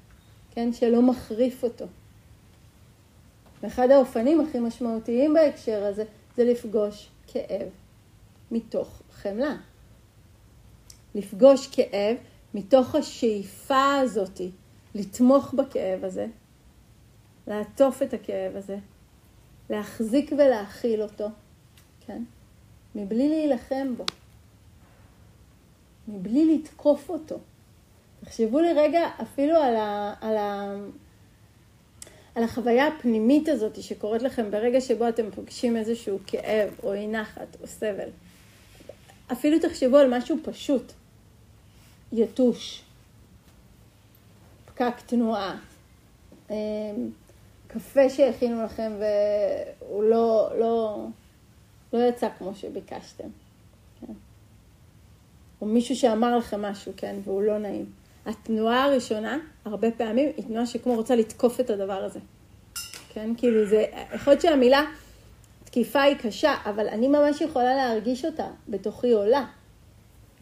כן? 0.50 0.72
שלא 0.72 1.02
מחריף 1.02 1.64
אותו. 1.64 1.84
ואחד 3.62 3.90
האופנים 3.90 4.40
הכי 4.40 4.58
משמעותיים 4.58 5.34
בהקשר 5.34 5.84
הזה 5.84 6.04
זה 6.36 6.44
לפגוש 6.44 7.08
כאב 7.26 7.83
מתוך 8.50 9.02
חמלה. 9.12 9.56
לפגוש 11.14 11.66
כאב 11.66 12.16
מתוך 12.54 12.94
השאיפה 12.94 13.94
הזאתי 13.94 14.50
לתמוך 14.94 15.54
בכאב 15.54 16.04
הזה, 16.04 16.26
לעטוף 17.46 18.02
את 18.02 18.14
הכאב 18.14 18.56
הזה, 18.56 18.76
להחזיק 19.70 20.32
ולהכיל 20.32 21.02
אותו, 21.02 21.28
כן? 22.06 22.22
מבלי 22.94 23.28
להילחם 23.28 23.94
בו, 23.96 24.04
מבלי 26.08 26.54
לתקוף 26.54 27.08
אותו. 27.08 27.38
תחשבו 28.24 28.60
לרגע 28.60 29.08
אפילו 29.22 29.56
על, 29.56 29.76
ה, 29.76 30.14
על, 30.20 30.36
ה, 30.36 30.74
על 32.34 32.42
החוויה 32.42 32.86
הפנימית 32.86 33.48
הזאת 33.48 33.82
שקורית 33.82 34.22
לכם 34.22 34.50
ברגע 34.50 34.80
שבו 34.80 35.08
אתם 35.08 35.30
פוגשים 35.30 35.76
איזשהו 35.76 36.18
כאב 36.26 36.74
או 36.82 36.92
אי 36.94 37.06
נחת 37.06 37.56
או 37.62 37.66
סבל. 37.66 38.08
אפילו 39.32 39.58
תחשבו 39.58 39.96
על 39.96 40.18
משהו 40.18 40.36
פשוט, 40.44 40.92
יתוש, 42.12 42.82
פקק 44.66 44.94
תנועה, 45.06 45.56
אמ, 46.50 46.54
קפה 47.66 48.08
שהכינו 48.08 48.64
לכם 48.64 48.92
והוא 48.98 50.04
לא, 50.04 50.50
לא, 50.58 51.06
לא 51.92 52.08
יצא 52.08 52.28
כמו 52.38 52.54
שביקשתם. 52.54 53.28
כן? 54.00 54.12
או 55.60 55.66
מישהו 55.66 55.96
שאמר 55.96 56.38
לכם 56.38 56.62
משהו, 56.62 56.92
כן, 56.96 57.16
והוא 57.24 57.42
לא 57.42 57.58
נעים. 57.58 57.86
התנועה 58.26 58.84
הראשונה, 58.84 59.38
הרבה 59.64 59.90
פעמים, 59.90 60.32
היא 60.36 60.44
תנועה 60.44 60.66
שכמו 60.66 60.94
רוצה 60.94 61.16
לתקוף 61.16 61.60
את 61.60 61.70
הדבר 61.70 62.04
הזה. 62.04 62.20
כן, 63.12 63.30
כאילו 63.36 63.66
זה, 63.66 63.84
יכול 64.14 64.32
להיות 64.32 64.42
שהמילה 64.42 64.84
תקיפה 65.74 66.02
היא 66.02 66.16
קשה, 66.16 66.54
אבל 66.64 66.88
אני 66.88 67.08
ממש 67.08 67.40
יכולה 67.40 67.74
להרגיש 67.74 68.24
אותה 68.24 68.46
בתוכי 68.68 69.12
עולה. 69.12 69.46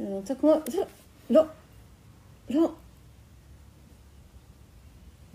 אני 0.00 0.08
רוצה 0.08 0.34
כמו, 0.34 0.54
לא, 1.30 1.42
לא. 2.50 2.72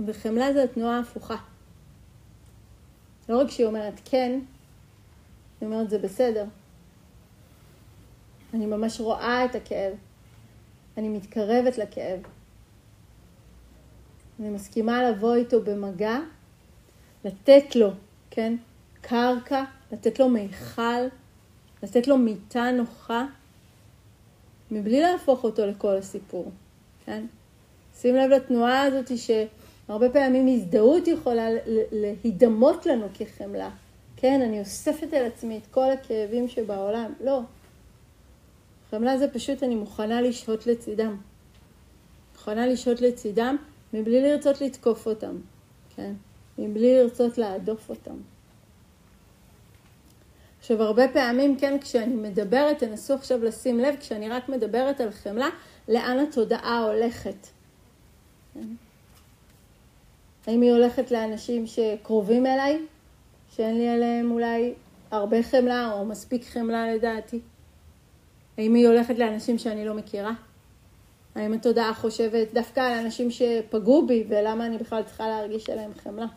וחמלה 0.06 0.54
זה 0.54 0.63
התנועה 0.63 0.98
ההפוכה. 0.98 1.36
לא 3.30 3.42
רק 3.42 3.51
שהיא 3.51 3.66
אומרת 3.66 3.94
כן, 4.06 4.39
היא 5.62 5.70
אומרת 5.70 5.89
זה 5.89 6.00
בסדר. 6.00 6.46
אני 8.54 8.66
ממש 8.66 9.00
רואה 9.00 9.46
את 9.46 9.56
הכאב. 9.56 9.94
אני 10.98 11.10
מתקרבת 11.10 11.77
לכאב. 11.77 12.20
אני 14.39 14.50
מסכימה 14.50 15.10
לבוא 15.10 15.36
איתו 15.36 15.62
במגע, 15.62 16.18
לתת 17.25 17.75
לו, 17.75 17.92
כן, 18.30 18.56
קרקע, 19.01 19.63
לתת 19.91 20.20
לו 20.20 20.29
מיכל, 20.29 21.08
לתת 21.84 22.08
לו 22.08 22.17
מיטה 22.17 22.72
נוחה, 22.72 23.25
מבלי 24.72 25.01
להפוך 25.01 25.44
אותו 25.44 25.65
לכל 25.65 25.96
הסיפור, 25.96 26.51
כן? 27.06 27.25
שים 27.96 28.15
לב 28.15 28.29
לתנועה 28.29 28.82
הזאת 28.82 29.12
שהרבה 29.17 30.10
פעמים 30.10 30.48
הזדהות 30.48 31.08
יכולה 31.08 31.48
להידמות 31.91 32.86
לנו 32.86 33.08
כחמלה. 33.13 33.70
כן, 34.15 34.41
אני 34.41 34.60
אוספת 34.60 35.13
על 35.13 35.25
עצמי 35.25 35.58
את 35.58 35.67
כל 35.72 35.91
הכאבים 35.91 36.48
שבעולם. 36.48 37.13
לא. 37.24 37.41
חמלה 38.91 39.17
זה 39.17 39.27
פשוט 39.27 39.63
אני 39.63 39.75
מוכנה 39.75 40.22
לשהות 40.22 40.67
לצידם. 40.67 41.17
מוכנה 42.34 42.67
לשהות 42.67 43.01
לצידם 43.01 43.56
מבלי 43.94 44.22
לרצות 44.22 44.62
לתקוף 44.62 45.08
אותם, 45.08 45.36
כן? 45.96 46.13
מבלי 46.58 46.98
לרצות 46.98 47.38
להדוף 47.38 47.89
אותם. 47.89 48.15
עכשיו, 50.68 50.84
הרבה 50.84 51.08
פעמים, 51.08 51.56
כן, 51.56 51.78
כשאני 51.82 52.16
מדברת, 52.16 52.80
תנסו 52.80 53.14
עכשיו 53.14 53.44
לשים 53.44 53.80
לב, 53.80 53.96
כשאני 54.00 54.30
רק 54.30 54.50
מדברת 54.50 55.02
על 55.02 55.12
חמלה, 55.12 55.50
לאן 55.88 56.20
התודעה 56.20 56.84
הולכת. 56.84 57.48
כן? 58.54 58.68
האם 60.48 60.62
היא 60.62 60.72
הולכת 60.72 61.12
לאנשים 61.12 61.68
שקרובים 61.68 62.46
אליי, 62.46 62.80
שאין 63.56 63.78
לי 63.78 63.90
עליהם 63.90 64.32
אולי 64.32 64.74
הרבה 65.12 65.44
חמלה 65.44 65.92
או 65.94 66.06
מספיק 66.06 66.46
חמלה 66.46 66.94
לדעתי? 66.94 67.40
האם 68.58 68.74
היא 68.74 68.88
הולכת 68.88 69.18
לאנשים 69.18 69.58
שאני 69.58 69.86
לא 69.86 69.94
מכירה? 69.94 70.34
האם 71.36 71.54
התודעה 71.54 71.94
חושבת 71.94 72.54
דווקא 72.54 72.80
על 72.80 73.06
אנשים 73.06 73.32
שפגעו 73.32 74.08
בי 74.08 74.24
ולמה 74.30 74.66
אני 74.66 74.78
בכלל 74.78 75.04
צריכה 75.04 75.28
להרגיש 75.28 75.70
עליהם 75.70 75.92
חמלה? 76.04 76.28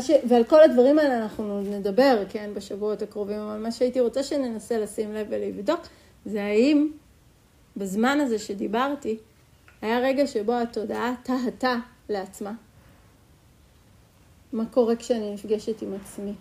ש... 0.00 0.10
ועל 0.28 0.44
כל 0.44 0.62
הדברים 0.62 0.98
האלה 0.98 1.22
אנחנו 1.22 1.60
נדבר, 1.60 2.22
כן, 2.28 2.50
בשבועות 2.54 3.02
הקרובים, 3.02 3.38
אבל 3.38 3.58
מה 3.58 3.72
שהייתי 3.72 4.00
רוצה 4.00 4.22
שננסה 4.22 4.78
לשים 4.78 5.14
לב 5.14 5.26
ולבדוק 5.30 5.80
זה 6.26 6.44
האם 6.44 6.90
בזמן 7.76 8.18
הזה 8.20 8.38
שדיברתי, 8.38 9.18
היה 9.82 9.98
רגע 9.98 10.26
שבו 10.26 10.52
התודעה 10.52 11.14
טהתה 11.22 11.74
לעצמה. 12.08 12.52
מה 14.52 14.66
קורה 14.66 14.96
כשאני 14.96 15.34
נפגשת 15.34 15.82
עם 15.82 15.94
עצמי? 15.94 16.32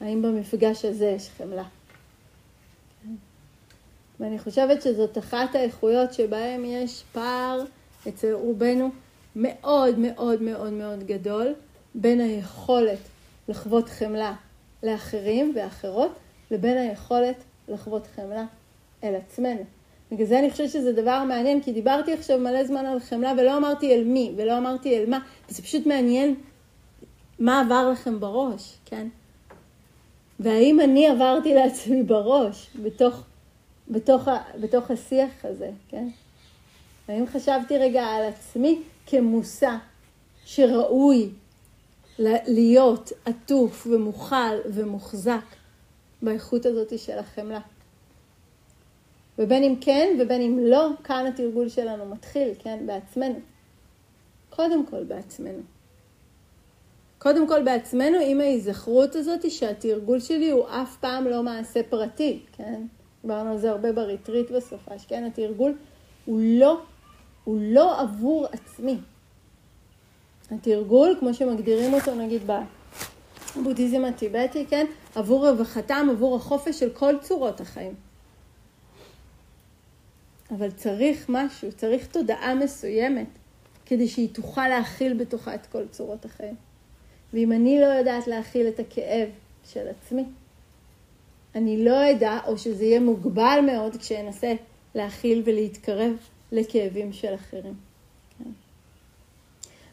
האם 0.00 0.22
במפגש 0.22 0.84
הזה 0.84 1.06
יש 1.06 1.30
חמלה? 1.38 1.64
ואני 4.20 4.38
חושבת 4.38 4.82
שזאת 4.82 5.18
אחת 5.18 5.54
האיכויות 5.54 6.12
שבהן 6.12 6.64
יש 6.64 7.04
פער 7.12 7.64
אצל 8.08 8.32
רובנו 8.32 8.90
מאוד 9.36 9.98
מאוד 9.98 10.42
מאוד 10.42 10.72
מאוד 10.72 11.06
גדול 11.06 11.54
בין 11.94 12.20
היכולת 12.20 12.98
לחוות 13.48 13.88
חמלה 13.88 14.34
לאחרים 14.82 15.52
ואחרות 15.56 16.12
לבין 16.50 16.76
היכולת 16.76 17.36
לחוות 17.68 18.06
חמלה 18.16 18.44
אל 19.04 19.14
עצמנו. 19.14 19.64
בגלל 20.12 20.26
זה 20.26 20.38
אני 20.38 20.50
חושבת 20.50 20.70
שזה 20.70 20.92
דבר 20.92 21.24
מעניין, 21.24 21.62
כי 21.62 21.72
דיברתי 21.72 22.12
עכשיו 22.12 22.38
מלא 22.38 22.64
זמן 22.64 22.86
על 22.86 23.00
חמלה 23.00 23.32
ולא 23.38 23.56
אמרתי 23.56 23.94
אל 23.94 24.04
מי 24.04 24.32
ולא 24.36 24.58
אמרתי 24.58 24.98
אל 24.98 25.10
מה, 25.10 25.18
וזה 25.48 25.62
פשוט 25.62 25.86
מעניין 25.86 26.34
מה 27.38 27.60
עבר 27.60 27.90
לכם 27.92 28.20
בראש, 28.20 28.76
כן? 28.84 29.06
והאם 30.40 30.80
אני 30.80 31.08
עברתי 31.08 31.54
לעצמי 31.54 32.02
בראש 32.02 32.70
בתוך, 32.82 33.22
בתוך, 33.88 34.28
בתוך 34.60 34.90
השיח 34.90 35.44
הזה, 35.44 35.70
כן? 35.88 36.08
האם 37.08 37.26
חשבתי 37.26 37.78
רגע 37.78 38.04
על 38.04 38.24
עצמי 38.24 38.82
כמושא 39.06 39.70
שראוי 40.44 41.30
להיות 42.18 43.12
עטוף 43.24 43.86
ומוכל 43.90 44.56
ומוחזק 44.64 45.44
באיכות 46.22 46.66
הזאת 46.66 46.98
של 46.98 47.18
החמלה? 47.18 47.60
ובין 49.38 49.62
אם 49.62 49.74
כן 49.80 50.16
ובין 50.20 50.40
אם 50.40 50.58
לא, 50.66 50.90
כאן 51.04 51.26
התרגול 51.26 51.68
שלנו 51.68 52.06
מתחיל, 52.06 52.48
כן? 52.58 52.86
בעצמנו. 52.86 53.38
קודם 54.50 54.86
כל 54.86 55.04
בעצמנו. 55.04 55.62
קודם 57.18 57.48
כל 57.48 57.62
בעצמנו 57.62 58.18
עם 58.26 58.40
ההיזכרות 58.40 59.14
הזאת 59.16 59.50
שהתרגול 59.50 60.20
שלי 60.20 60.50
הוא 60.50 60.64
אף 60.68 60.96
פעם 60.96 61.24
לא 61.24 61.42
מעשה 61.42 61.80
פרטי, 61.82 62.40
כן? 62.52 62.82
דיברנו 63.22 63.50
על 63.50 63.58
זה 63.58 63.70
הרבה 63.70 63.92
בריטריט 63.92 64.50
בסופש, 64.50 65.06
כן? 65.08 65.24
התרגול 65.24 65.74
הוא 66.24 66.40
לא, 66.42 66.80
הוא 67.44 67.58
לא 67.62 68.00
עבור 68.00 68.46
עצמי. 68.52 68.96
התרגול, 70.50 71.16
כמו 71.20 71.34
שמגדירים 71.34 71.94
אותו 71.94 72.14
נגיד 72.14 72.42
בבודהיזם 73.56 74.04
הטיבטי, 74.04 74.66
כן? 74.66 74.86
עבור 75.14 75.48
רווחתם, 75.48 76.08
עבור 76.10 76.36
החופש 76.36 76.80
של 76.80 76.90
כל 76.90 77.14
צורות 77.22 77.60
החיים. 77.60 77.94
אבל 80.50 80.70
צריך 80.70 81.26
משהו, 81.28 81.72
צריך 81.72 82.06
תודעה 82.06 82.54
מסוימת 82.54 83.26
כדי 83.86 84.08
שהיא 84.08 84.28
תוכל 84.32 84.68
להכיל 84.68 85.14
בתוכה 85.14 85.54
את 85.54 85.66
כל 85.66 85.88
צורות 85.88 86.24
החיים. 86.24 86.54
ואם 87.32 87.52
אני 87.52 87.80
לא 87.80 87.86
יודעת 87.86 88.26
להכיל 88.26 88.68
את 88.68 88.80
הכאב 88.80 89.28
של 89.64 89.88
עצמי, 89.88 90.24
אני 91.54 91.84
לא 91.84 92.10
אדע, 92.10 92.38
או 92.46 92.58
שזה 92.58 92.84
יהיה 92.84 93.00
מוגבל 93.00 93.58
מאוד 93.66 93.96
כשאנסה 93.96 94.52
להכיל 94.94 95.42
ולהתקרב 95.44 96.12
לכאבים 96.52 97.12
של 97.12 97.34
אחרים. 97.34 97.74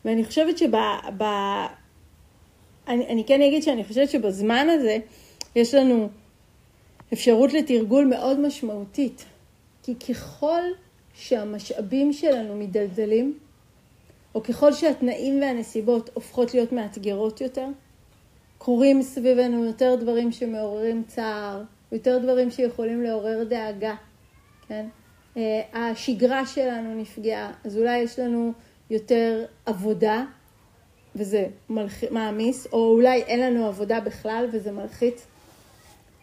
ואני 0.06 0.26
חושבת 0.26 0.58
שב... 0.58 0.76
ב... 1.18 1.24
אני, 2.88 3.08
אני 3.08 3.24
כן 3.28 3.42
אגיד 3.42 3.64
שאני 3.64 3.84
חושבת 3.84 4.10
שבזמן 4.10 4.68
הזה 4.70 4.98
יש 5.56 5.74
לנו 5.74 6.10
אפשרות 7.14 7.54
לתרגול 7.54 8.06
מאוד 8.06 8.40
משמעותית. 8.40 9.26
כי 9.84 9.96
ככל 9.96 10.62
שהמשאבים 11.14 12.14
שלנו 12.14 12.56
מדלדלים, 12.56 13.38
או 14.36 14.44
ככל 14.44 14.74
שהתנאים 14.74 15.42
והנסיבות 15.42 16.10
הופכות 16.14 16.54
להיות 16.54 16.72
מאתגרות 16.72 17.42
יותר, 17.42 17.68
קורים 18.58 19.02
סביבנו 19.02 19.66
יותר 19.66 19.96
דברים 19.96 20.32
שמעוררים 20.32 21.04
צער, 21.08 21.64
יותר 21.92 22.18
דברים 22.18 22.52
שיכולים 22.52 23.04
לעורר 23.04 23.44
דאגה, 23.44 23.96
כן? 24.68 24.86
אה, 25.38 25.62
השגרה 25.74 26.46
שלנו 26.46 27.02
נפגעה, 27.02 27.52
אז 27.64 27.78
אולי 27.78 27.98
יש 27.98 28.20
לנו 28.20 28.54
יותר 28.92 29.46
עבודה, 29.66 30.26
וזה 31.16 31.48
מלח... 31.70 32.04
מעמיס, 32.12 32.68
או 32.74 32.92
אולי 32.92 33.22
אין 33.22 33.40
לנו 33.40 33.68
עבודה 33.68 34.00
בכלל 34.00 34.46
וזה 34.52 34.72
מלחיץ. 34.72 35.26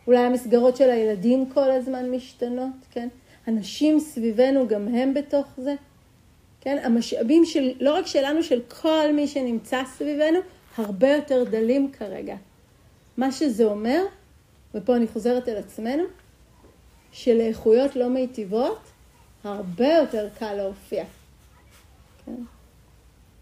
אולי 0.06 0.18
המסגרות 0.18 0.76
של 0.76 0.90
הילדים 0.90 1.50
כל 1.54 1.70
הזמן 1.70 2.10
משתנות, 2.10 2.72
כן? 2.90 3.08
אנשים 3.48 4.00
סביבנו 4.00 4.68
גם 4.68 4.88
הם 4.88 5.14
בתוך 5.14 5.46
זה. 5.56 5.74
כן, 6.60 6.78
המשאבים 6.84 7.44
של, 7.44 7.72
לא 7.80 7.94
רק 7.94 8.06
שלנו, 8.06 8.42
של 8.42 8.60
כל 8.82 9.12
מי 9.12 9.28
שנמצא 9.28 9.82
סביבנו, 9.84 10.38
הרבה 10.76 11.08
יותר 11.08 11.44
דלים 11.44 11.92
כרגע. 11.92 12.36
מה 13.16 13.32
שזה 13.32 13.64
אומר, 13.64 14.04
ופה 14.74 14.96
אני 14.96 15.06
חוזרת 15.06 15.48
אל 15.48 15.56
עצמנו, 15.56 16.04
שלאיכויות 17.12 17.96
לא 17.96 18.08
מיטיבות, 18.08 18.80
הרבה 19.44 19.88
יותר 19.88 20.28
קל 20.38 20.54
להופיע. 20.54 21.04
כן? 22.26 22.57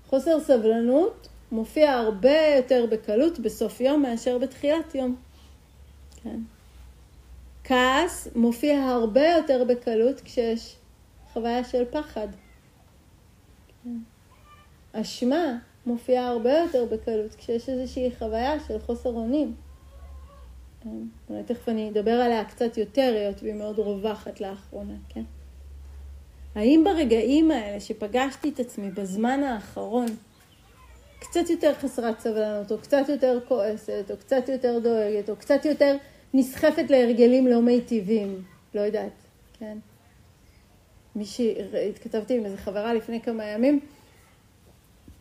חוסר 0.06 0.40
סבלנות 0.40 1.28
מופיע 1.52 1.92
הרבה 1.92 2.56
יותר 2.56 2.86
בקלות 2.90 3.38
בסוף 3.38 3.80
יום 3.80 4.02
מאשר 4.02 4.38
בתחילת 4.38 4.94
יום. 4.94 5.16
כן? 6.22 6.40
כעס 7.64 8.28
מופיע 8.34 8.84
הרבה 8.84 9.28
יותר 9.28 9.64
בקלות 9.64 10.20
כשיש 10.20 10.76
חוויה 11.32 11.64
של 11.64 11.84
פחד. 11.90 12.28
אשמה 14.92 15.58
מופיעה 15.86 16.28
הרבה 16.28 16.52
יותר 16.52 16.84
בקלות 16.84 17.34
כשיש 17.34 17.68
איזושהי 17.68 18.10
חוויה 18.18 18.60
של 18.60 18.78
חוסר 18.78 19.10
אונים. 19.10 19.54
אולי 21.30 21.42
תכף 21.46 21.68
אני 21.68 21.90
אדבר 21.90 22.10
עליה 22.10 22.44
קצת 22.44 22.76
יותר, 22.76 23.12
היות 23.16 23.42
והיא 23.42 23.54
מאוד 23.54 23.78
רווחת 23.78 24.40
לאחרונה, 24.40 24.94
כן? 25.08 25.22
האם 26.56 26.82
ברגעים 26.84 27.50
האלה 27.50 27.80
שפגשתי 27.80 28.48
את 28.48 28.60
עצמי 28.60 28.90
בזמן 28.90 29.42
האחרון, 29.42 30.06
קצת 31.18 31.50
יותר 31.50 31.74
חסרת 31.74 32.20
סבלנות, 32.20 32.72
או 32.72 32.78
קצת 32.78 33.08
יותר 33.08 33.38
כועסת, 33.48 34.10
או 34.10 34.16
קצת 34.16 34.48
יותר 34.48 34.78
דואגת, 34.78 35.30
או 35.30 35.36
קצת 35.36 35.64
יותר 35.64 35.96
נסחפת 36.34 36.90
להרגלים 36.90 37.46
לא 37.46 37.62
מיטיבים, 37.62 38.42
לא 38.74 38.80
יודעת, 38.80 39.12
כן? 39.58 39.78
מישהי, 41.16 41.54
התכתבתי 41.90 42.36
עם 42.36 42.44
איזו 42.44 42.56
חברה 42.56 42.94
לפני 42.94 43.20
כמה 43.20 43.44
ימים, 43.44 43.80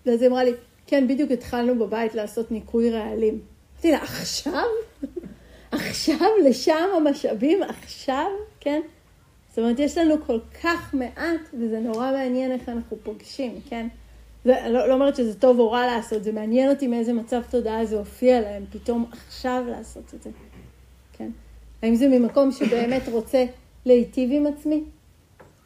ואז 0.06 0.22
היא 0.22 0.30
אמרה 0.30 0.44
לי, 0.44 0.52
כן, 0.88 1.08
בדיוק 1.08 1.32
התחלנו 1.32 1.80
בבית 1.80 2.16
לעשות 2.16 2.52
ניקוי 2.52 2.92
רעלים. 2.92 3.42
אמרתי 3.76 3.92
לה, 3.92 3.98
עכשיו? 3.98 4.66
עכשיו? 5.72 6.30
לשם 6.46 6.88
המשאבים? 6.98 7.64
עכשיו? 7.64 8.28
כן? 8.60 8.82
זאת 9.56 9.60
אומרת, 9.60 9.80
יש 9.80 9.98
לנו 9.98 10.16
כל 10.26 10.40
כך 10.64 10.94
מעט, 10.94 11.42
וזה 11.54 11.80
נורא 11.80 12.12
מעניין 12.12 12.52
איך 12.52 12.70
אנחנו 12.70 12.98
פוגשים, 13.04 13.60
כן? 13.70 13.88
זה, 14.46 14.56
לא, 14.70 14.88
לא 14.88 14.94
אומרת 14.94 15.16
שזה 15.16 15.40
טוב 15.40 15.60
או 15.60 15.72
רע 15.72 15.86
לעשות, 15.86 16.24
זה 16.24 16.32
מעניין 16.32 16.70
אותי 16.70 16.88
מאיזה 16.88 17.14
מצב 17.14 17.42
תודעה 17.50 17.86
זה 17.86 17.98
הופיע 17.98 18.42
להם, 18.42 18.66
פתאום 18.72 19.06
עכשיו 19.12 19.64
לעשות 19.68 20.14
את 20.14 20.24
זה. 20.24 20.30
כן? 21.14 21.30
האם 21.82 21.96
זה 21.96 22.08
ממקום 22.08 22.52
שבאמת 22.52 23.02
רוצה 23.12 23.46
להיטיב 23.86 24.30
עם 24.34 24.48
עצמי? 24.48 24.84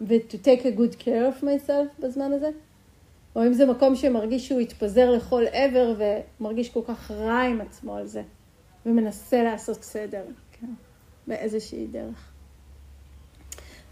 ו-to 0.02 0.46
take 0.46 0.62
a 0.62 0.80
good 0.80 1.04
care 1.04 1.40
of 1.40 1.44
myself 1.44 2.02
בזמן 2.02 2.34
הזה? 2.34 2.50
או 3.36 3.48
אם 3.48 3.54
זה 3.54 3.66
מקום 3.66 3.96
שמרגיש 3.96 4.48
שהוא 4.48 4.60
התפזר 4.60 5.12
לכל 5.12 5.44
עבר 5.52 5.96
ומרגיש 6.40 6.70
כל 6.70 6.82
כך 6.88 7.12
רע 7.12 7.42
עם 7.42 7.62
עצמו 7.62 7.96
על 7.96 8.08
זה, 8.08 8.22
ומנסה 8.86 9.44
לעשות 9.44 9.84
סדר, 9.84 10.24
כן, 10.52 10.74
באיזושהי 11.28 11.88
דרך. 11.88 12.29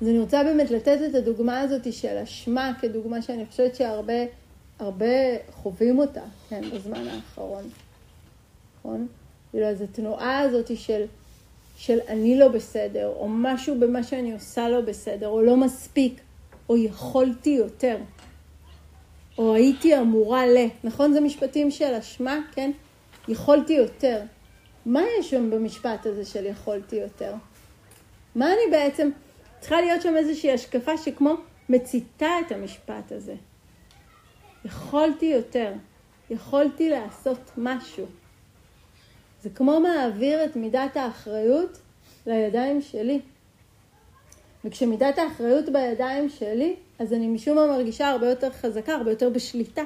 אז 0.02 0.08
אני 0.08 0.20
רוצה 0.20 0.44
באמת 0.44 0.72
לתת 0.72 0.98
את 1.10 1.16
הדוגמה 1.16 1.60
הזאת 1.60 1.94
של 1.94 2.18
אשמה 2.18 2.72
כדוגמה 2.82 3.22
שאני 3.22 3.46
חושבת 3.46 3.76
שהרבה 3.76 4.24
הרבה 4.80 5.06
חווים 5.52 6.00
אותה, 6.00 6.24
כן, 6.50 6.62
בזמן 6.74 7.08
האחרון, 7.08 7.64
נכון? 8.80 9.08
כאילו, 9.52 9.66
אז 9.66 9.82
התנועה 9.82 10.40
הזאת 10.40 10.78
של, 10.78 11.06
של 11.78 12.00
אני 12.08 12.40
לא 12.40 12.48
בסדר, 12.48 13.08
או 13.08 13.28
משהו 13.30 13.80
במה 13.80 14.04
שאני 14.04 14.34
עושה 14.34 14.70
לא 14.70 14.82
בסדר, 14.82 15.28
או 15.28 15.42
לא 15.42 15.58
מספיק, 15.58 16.22
או 16.70 16.78
יכולתי 16.78 17.50
יותר, 17.50 17.98
או 19.38 19.54
הייתי 19.54 20.00
אמורה 20.00 20.48
ל... 20.48 20.58
נכון? 20.84 21.14
זה 21.14 21.22
משפטים 21.22 21.72
של 21.72 21.94
אשמה, 21.94 22.40
כן? 22.52 22.72
יכולתי 23.28 23.74
יותר. 23.74 24.22
מה 24.86 25.02
יש 25.20 25.30
שם 25.30 25.50
במשפט 25.50 26.06
הזה 26.06 26.26
של 26.26 26.46
יכולתי 26.46 26.96
יותר? 26.96 27.34
מה 28.36 28.46
אני 28.46 28.72
בעצם... 28.72 29.10
צריכה 29.60 29.82
להיות 29.82 30.02
שם 30.02 30.18
איזושהי 30.18 30.52
השקפה 30.52 30.98
שכמו 30.98 31.36
מציתה 31.70 32.30
את 32.46 32.52
המשפט 32.52 33.12
הזה. 33.12 33.36
יכולתי 34.66 35.26
יותר, 35.26 35.74
יכולתי 36.30 36.90
לעשות 36.90 37.52
משהו. 37.58 38.06
זה 39.42 39.50
כמו 39.50 39.80
מעביר 39.80 40.46
את 40.46 40.56
מידת 40.56 40.98
האחריות 40.98 41.78
לידיים 42.26 42.82
שלי. 42.82 43.20
וכשמידת 44.66 45.18
האחריות 45.18 45.70
בידיים 45.70 46.30
שלי, 46.30 46.76
אז 47.00 47.14
אני 47.14 47.28
משום 47.28 47.56
מה 47.56 47.68
מרגישה 47.68 48.10
הרבה 48.10 48.30
יותר 48.30 48.52
חזקה, 48.52 48.94
הרבה 48.94 49.12
יותר 49.12 49.30
בשליטה. 49.30 49.84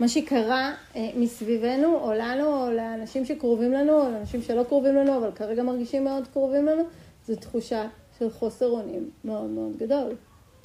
מה 0.00 0.08
שקרה 0.08 0.74
אה, 0.96 1.10
מסביבנו, 1.16 1.98
או 1.98 2.12
לנו, 2.12 2.66
או 2.66 2.72
לאנשים 2.72 3.24
שקרובים 3.24 3.72
לנו, 3.72 3.92
או 3.92 4.10
לאנשים 4.10 4.42
שלא 4.42 4.62
קרובים 4.64 4.96
לנו, 4.96 5.18
אבל 5.18 5.30
כרגע 5.32 5.62
מרגישים 5.62 6.04
מאוד 6.04 6.28
קרובים 6.32 6.66
לנו, 6.66 6.82
זו 7.30 7.36
תחושה 7.36 7.88
של 8.18 8.30
חוסר 8.30 8.66
אונים 8.66 9.10
מאוד 9.24 9.50
מאוד 9.50 9.76
גדול, 9.76 10.16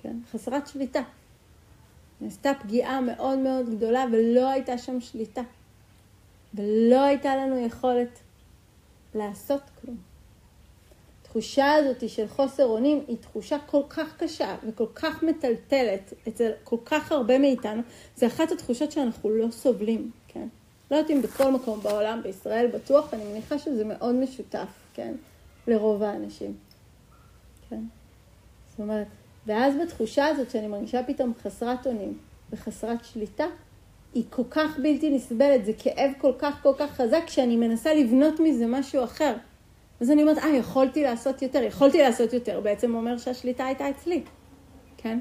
כן? 0.02 0.16
חסרת 0.32 0.68
שליטה. 0.68 1.02
נעשתה 2.22 2.52
פגיעה 2.62 3.02
מאוד 3.02 3.40
מאוד 3.40 3.70
גדולה 3.70 4.06
ולא 4.12 4.50
הייתה 4.50 4.78
שם 4.78 5.02
שליטה. 5.02 5.42
ולא 6.54 7.02
הייתה 7.02 7.36
לנו 7.36 7.66
יכולת 7.66 8.20
לעשות 9.16 9.62
כלום. 9.82 9.98
התחושה 11.22 11.74
הזאת 11.74 12.10
של 12.10 12.28
חוסר 12.28 12.66
אונים 12.66 13.04
היא 13.08 13.18
תחושה 13.18 13.58
כל 13.66 13.82
כך 13.90 14.18
קשה 14.18 14.56
וכל 14.68 14.88
כך 14.96 15.24
מטלטלת 15.24 16.14
אצל 16.28 16.52
כל 16.64 16.78
כך 16.86 17.12
הרבה 17.12 17.40
מאיתנו. 17.40 17.82
זה 18.16 18.28
אחת 18.28 18.52
התחושות 18.52 18.92
שאנחנו 18.92 19.30
לא 19.30 19.52
סובלים, 19.52 20.12
כן? 20.28 20.48
לא 20.92 20.96
יודעת 20.96 21.12
אם 21.12 21.22
בכל 21.22 21.52
מקום 21.52 21.80
בעולם, 21.80 22.22
בישראל 22.24 22.68
בטוח, 22.68 23.14
אני 23.14 23.24
מניחה 23.24 23.60
שזה 23.60 23.86
מאוד 23.86 24.16
משותף, 24.16 24.68
כן? 24.94 25.14
לרוב 25.68 26.04
האנשים. 26.04 26.54
כן? 27.70 27.82
זאת 28.70 28.80
אומרת, 28.80 29.08
ואז 29.46 29.74
בתחושה 29.84 30.26
הזאת 30.26 30.52
שאני 30.52 30.68
מרגישה 30.68 31.04
פתאום 31.04 31.34
חסרת 31.44 31.88
אונים 31.88 32.18
וחסרת 32.52 33.06
שליטה, 33.06 33.46
היא 34.14 34.24
כל 34.30 34.44
כך 34.50 34.80
בלתי 34.80 35.10
נסבלת, 35.10 35.66
זה 35.66 35.72
כאב 35.78 36.12
כל 36.18 36.32
כך 36.38 36.64
כל 36.64 36.74
כך 36.78 36.92
חזק, 36.92 37.24
שאני 37.28 37.56
מנסה 37.56 37.94
לבנות 37.94 38.40
מזה 38.40 38.68
משהו 38.68 39.04
אחר. 39.04 39.36
אז 40.02 40.12
אני 40.12 40.22
אומרת, 40.22 40.38
אה, 40.38 40.50
יכולתי 40.50 41.04
לעשות 41.04 41.42
יותר, 41.42 41.64
יכולתי 41.64 41.98
לעשות 41.98 42.34
יותר, 42.34 42.60
בעצם 42.60 42.96
אומר 42.96 43.18
שהשליטה 43.18 43.66
הייתה 43.66 43.90
אצלי, 43.90 44.24
כן? 44.98 45.20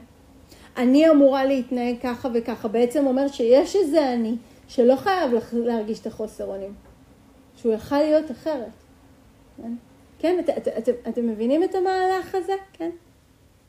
אני 0.77 1.11
אמורה 1.11 1.45
להתנהג 1.45 1.97
ככה 2.03 2.29
וככה, 2.35 2.69
בעצם 2.69 3.07
אומר 3.07 3.29
שיש 3.29 3.77
איזה 3.77 4.15
אני 4.15 4.37
שלא 4.69 4.97
חייב 4.97 5.31
להרגיש 5.53 6.01
את 6.01 6.07
החוסר 6.07 6.45
אונים, 6.45 6.75
שהוא 7.57 7.73
יכל 7.73 7.99
להיות 7.99 8.31
אחרת, 8.31 8.73
כן? 9.57 9.73
כן, 10.25 10.41
את, 10.41 10.51
את, 10.51 10.69
את, 10.69 10.89
את, 10.89 11.09
אתם 11.09 11.27
מבינים 11.27 11.65
את 11.65 11.75
המהלך 11.75 12.35
הזה? 12.35 12.53
כן? 12.73 12.91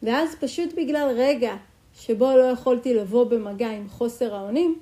ואז 0.03 0.35
פשוט 0.39 0.73
בגלל 0.77 1.11
רגע 1.15 1.55
שבו 1.93 2.37
לא 2.37 2.43
יכולתי 2.43 2.93
לבוא 2.93 3.23
במגע 3.23 3.69
עם 3.69 3.89
חוסר 3.89 4.35
האונים, 4.35 4.79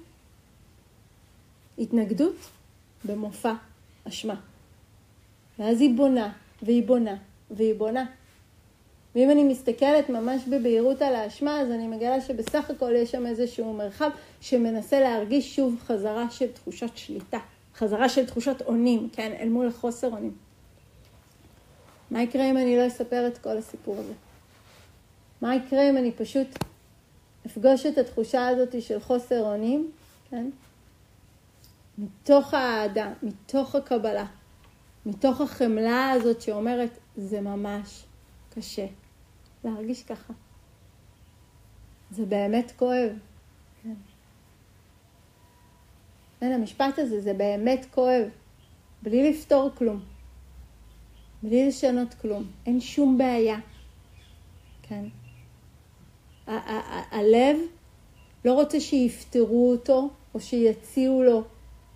התנגדות 1.77 2.35
במופע 3.05 3.53
אשמה. 4.07 4.35
ואז 5.59 5.81
היא 5.81 5.95
בונה, 5.95 6.31
והיא 6.61 6.87
בונה, 6.87 7.15
והיא 7.51 7.75
בונה. 7.75 8.05
ואם 9.15 9.31
אני 9.31 9.43
מסתכלת 9.43 10.09
ממש 10.09 10.41
בבהירות 10.49 11.01
על 11.01 11.15
האשמה, 11.15 11.61
אז 11.61 11.71
אני 11.71 11.87
מגלה 11.87 12.21
שבסך 12.21 12.69
הכל 12.69 12.91
יש 12.95 13.11
שם 13.11 13.25
איזשהו 13.25 13.73
מרחב 13.73 14.09
שמנסה 14.41 14.99
להרגיש 14.99 15.55
שוב 15.55 15.79
חזרה 15.85 16.29
של 16.29 16.51
תחושת 16.51 16.97
שליטה, 16.97 17.39
חזרה 17.75 18.09
של 18.09 18.25
תחושת 18.25 18.61
אונים, 18.61 19.09
כן, 19.13 19.33
אל 19.39 19.49
מול 19.49 19.67
החוסר 19.67 20.07
אונים. 20.11 20.42
מה 22.13 22.21
יקרה 22.21 22.51
אם 22.51 22.57
אני 22.57 22.77
לא 22.77 22.87
אספר 22.87 23.27
את 23.27 23.37
כל 23.37 23.57
הסיפור 23.57 23.97
הזה? 23.97 24.13
מה 25.41 25.55
יקרה 25.55 25.89
אם 25.89 25.97
אני 25.97 26.11
פשוט 26.11 26.47
אפגוש 27.45 27.85
את 27.85 27.97
התחושה 27.97 28.47
הזאת 28.47 28.81
של 28.81 28.99
חוסר 28.99 29.39
אונים, 29.39 29.91
כן? 30.29 30.49
מתוך 31.97 32.53
האהדה, 32.53 33.13
מתוך 33.23 33.75
הקבלה, 33.75 34.25
מתוך 35.05 35.41
החמלה 35.41 36.11
הזאת 36.11 36.41
שאומרת, 36.41 36.89
זה 37.17 37.41
ממש 37.41 38.03
קשה 38.55 38.85
להרגיש 39.63 40.03
ככה. 40.03 40.33
זה 42.11 42.25
באמת 42.25 42.71
כואב. 42.77 43.09
כן. 43.83 43.93
כן, 46.39 46.51
המשפט 46.51 46.99
הזה, 46.99 47.21
זה 47.21 47.33
באמת 47.33 47.85
כואב, 47.91 48.27
בלי 49.03 49.29
לפתור 49.29 49.69
כלום, 49.77 50.12
בלי 51.43 51.67
לשנות 51.67 52.13
כלום, 52.21 52.43
אין 52.65 52.81
שום 52.81 53.17
בעיה. 53.17 53.57
כן. 54.81 55.03
הלב 57.11 57.57
לא 58.45 58.53
רוצה 58.53 58.79
שיפתרו 58.79 59.71
אותו 59.71 60.09
או 60.33 60.39
שיציעו 60.39 61.23
לו 61.23 61.43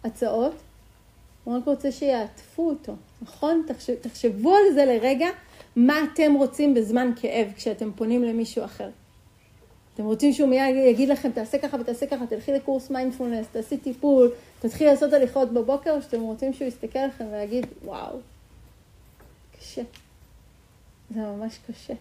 הצעות, 0.04 0.54
הוא 1.44 1.58
רק 1.58 1.66
רוצה 1.66 1.92
שיעטפו 1.92 2.70
אותו, 2.70 2.94
נכון? 3.22 3.64
תחשב, 3.68 3.96
תחשבו 3.96 4.56
על 4.56 4.74
זה 4.74 4.86
לרגע, 4.86 5.28
מה 5.76 6.00
אתם 6.04 6.34
רוצים 6.34 6.74
בזמן 6.74 7.12
כאב 7.16 7.48
כשאתם 7.56 7.92
פונים 7.96 8.24
למישהו 8.24 8.66
אחר. 8.66 8.90
אתם 9.94 10.06
רוצים 10.06 10.34
שהוא 10.34 10.50
מיד 10.50 10.76
יגיד 10.76 11.10
לכם, 11.10 11.32
תעשה 11.32 11.58
ככה 11.58 11.78
ותעשה 11.80 12.08
ככה, 12.08 12.28
תלכי 12.28 12.52
לקורס 12.52 12.90
מיינדפולנס, 12.90 13.48
תעשי 13.52 13.78
טיפול, 13.78 14.32
תתחיל 14.60 14.88
לעשות 14.88 15.14
הליכות 15.14 15.54
בבוקר, 15.54 15.92
או 15.92 16.02
שאתם 16.02 16.22
רוצים 16.22 16.54
שהוא 16.54 16.68
יסתכל 16.68 17.06
לכם 17.06 17.26
ויגיד, 17.32 17.66
וואו, 17.86 18.18
קשה. 19.60 19.82
זה 21.14 21.20
ממש 21.20 21.60
קשה. 21.68 21.94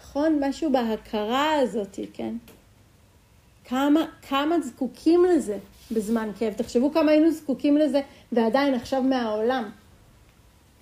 נכון? 0.00 0.40
משהו 0.48 0.72
בהכרה 0.72 1.52
הזאת, 1.52 1.98
כן? 2.12 2.34
כמה, 3.64 4.00
כמה 4.28 4.60
זקוקים 4.60 5.24
לזה 5.24 5.58
בזמן 5.90 6.30
כאב. 6.38 6.52
תחשבו 6.52 6.92
כמה 6.92 7.10
היינו 7.10 7.30
זקוקים 7.30 7.76
לזה 7.76 8.00
ועדיין 8.32 8.74
עכשיו 8.74 9.02
מהעולם. 9.02 9.70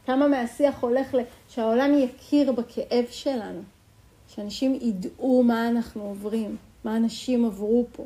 כמה 0.07 0.29
מהשיח 0.29 0.81
הולך 0.81 1.15
ל... 1.15 1.21
שהעולם 1.49 1.99
יכיר 1.99 2.53
בכאב 2.53 3.05
שלנו. 3.11 3.63
שאנשים 4.29 4.75
ידעו 4.75 5.43
מה 5.43 5.69
אנחנו 5.69 6.03
עוברים, 6.03 6.57
מה 6.85 6.97
אנשים 6.97 7.45
עברו 7.45 7.87
פה. 7.93 8.05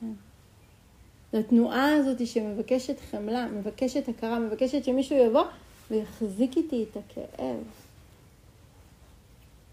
כן. 0.00 1.38
התנועה 1.38 1.94
הזאת 1.94 2.26
שמבקשת 2.26 3.00
חמלה, 3.10 3.46
מבקשת 3.46 4.08
הכרה, 4.08 4.38
מבקשת 4.38 4.84
שמישהו 4.84 5.16
יבוא 5.16 5.44
ויחזיק 5.90 6.56
איתי 6.56 6.84
את 6.90 6.96
הכאב. 6.96 7.56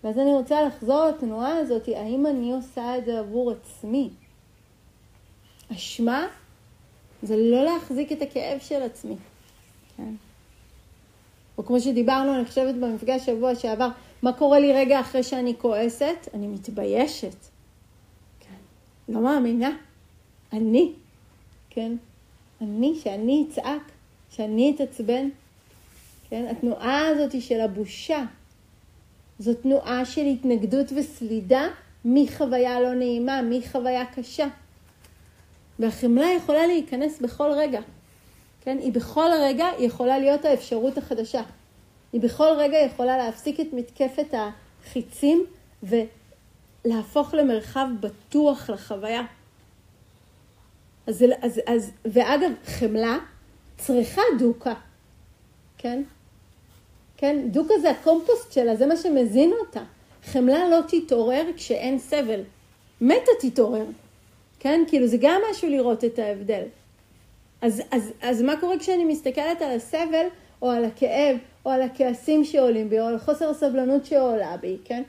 ואז 0.04 0.17
אני 0.17 0.34
רוצה 0.34 0.62
לחזור 0.62 1.06
לתנועה 1.06 1.58
הזאת, 1.58 1.88
האם 1.88 2.26
אני 2.26 2.54
עושה 2.54 2.97
את 2.97 3.06
זה 3.06 3.19
עבור 3.19 3.52
עצמי? 3.52 4.10
אשמה 5.71 6.28
זה 7.24 7.36
לא 7.38 7.63
להחזיק 7.63 8.12
את 8.12 8.21
הכאב 8.21 8.60
של 8.60 8.82
עצמי, 8.82 9.15
כן? 9.97 10.13
או 11.58 11.65
כמו 11.65 11.80
שדיברנו, 11.80 12.36
אני 12.36 12.45
חושבת 12.45 12.76
במפגש 12.76 13.26
שבוע 13.26 13.56
שעבר, 13.56 13.89
מה 14.21 14.34
קורה 14.34 14.60
לי 14.60 14.74
רגע 14.74 15.00
אחרי 15.00 15.24
שאני 15.24 15.54
כועסת? 15.58 16.28
אני 16.34 16.47
מתביישת. 16.47 17.36
כן. 18.39 18.56
לא 19.10 19.21
מאמינה. 19.21 19.69
אני, 20.54 20.93
כן? 21.69 21.95
אני, 22.62 22.95
שאני 23.04 23.45
אצעק, 23.50 23.91
שאני 24.30 24.74
אתעצבן. 24.76 25.30
כן? 26.32 26.46
התנועה 26.52 27.08
הזאת 27.08 27.41
של 27.41 27.62
הבושה, 27.62 28.24
זו 29.39 29.54
תנועה 29.54 30.06
של 30.06 30.26
התנגדות 30.26 30.88
וסלידה 30.96 31.67
מחוויה 32.06 32.80
לא 32.80 32.94
נעימה, 32.94 33.41
מחוויה 33.41 34.06
קשה. 34.06 34.48
והחמלה 35.80 36.28
יכולה 36.38 36.67
להיכנס 36.67 37.22
בכל 37.22 37.52
רגע. 37.52 37.82
כן? 38.62 38.78
היא 38.78 38.91
בכל 38.94 39.28
רגע 39.41 39.65
יכולה 39.80 40.20
להיות 40.20 40.46
האפשרות 40.46 40.98
החדשה. 40.98 41.41
היא 42.13 42.22
בכל 42.22 42.50
רגע 42.58 42.78
יכולה 42.78 43.17
להפסיק 43.17 43.60
את 43.60 43.67
מתקפת 43.74 44.34
החיצים 44.34 45.46
ולהפוך 45.84 47.34
למרחב 47.34 47.88
בטוח 48.00 48.70
לחוויה. 48.70 49.22
אז, 51.08 51.26
אז, 51.41 51.62
אז, 51.67 51.91
ואגב, 52.06 52.52
חמלה 52.65 53.17
צריכה 53.78 54.22
דוקה, 54.39 54.74
כן? 55.78 56.04
כן? 57.22 57.40
דוקה 57.52 57.74
זה 57.82 57.90
הקומפוסט 57.90 58.52
שלה, 58.52 58.76
זה 58.76 58.86
מה 58.86 58.96
שמזין 58.98 59.54
אותה. 59.60 59.84
חמלה 60.24 60.70
לא 60.70 60.80
תתעורר 60.88 61.44
כשאין 61.56 62.00
סבל. 62.00 62.42
מתה 63.02 63.32
תתעורר. 63.40 63.86
כן? 64.60 64.84
כאילו 64.88 65.08
זה 65.08 65.18
גם 65.20 65.42
משהו 65.52 65.70
לראות 65.70 66.04
את 66.04 66.20
ההבדל. 66.20 66.64
אז, 67.62 67.82
אז, 67.92 68.14
אז 68.22 68.42
מה 68.42 68.60
קורה 68.60 68.80
כשאני 68.80 69.06
מסתכלת 69.06 69.62
על 69.62 69.76
הסבל, 69.76 70.26
או 70.62 70.70
על 70.70 70.86
הכאב, 70.86 71.38
או 71.66 71.72
על 71.72 71.82
הכעסים 71.82 72.44
שעולים 72.44 72.90
בי, 72.90 73.00
או 73.00 73.06
על 73.06 73.18
חוסר 73.18 73.50
הסבלנות 73.50 74.06
שעולה 74.06 74.58
בי, 74.58 74.78
כן? 74.86 75.04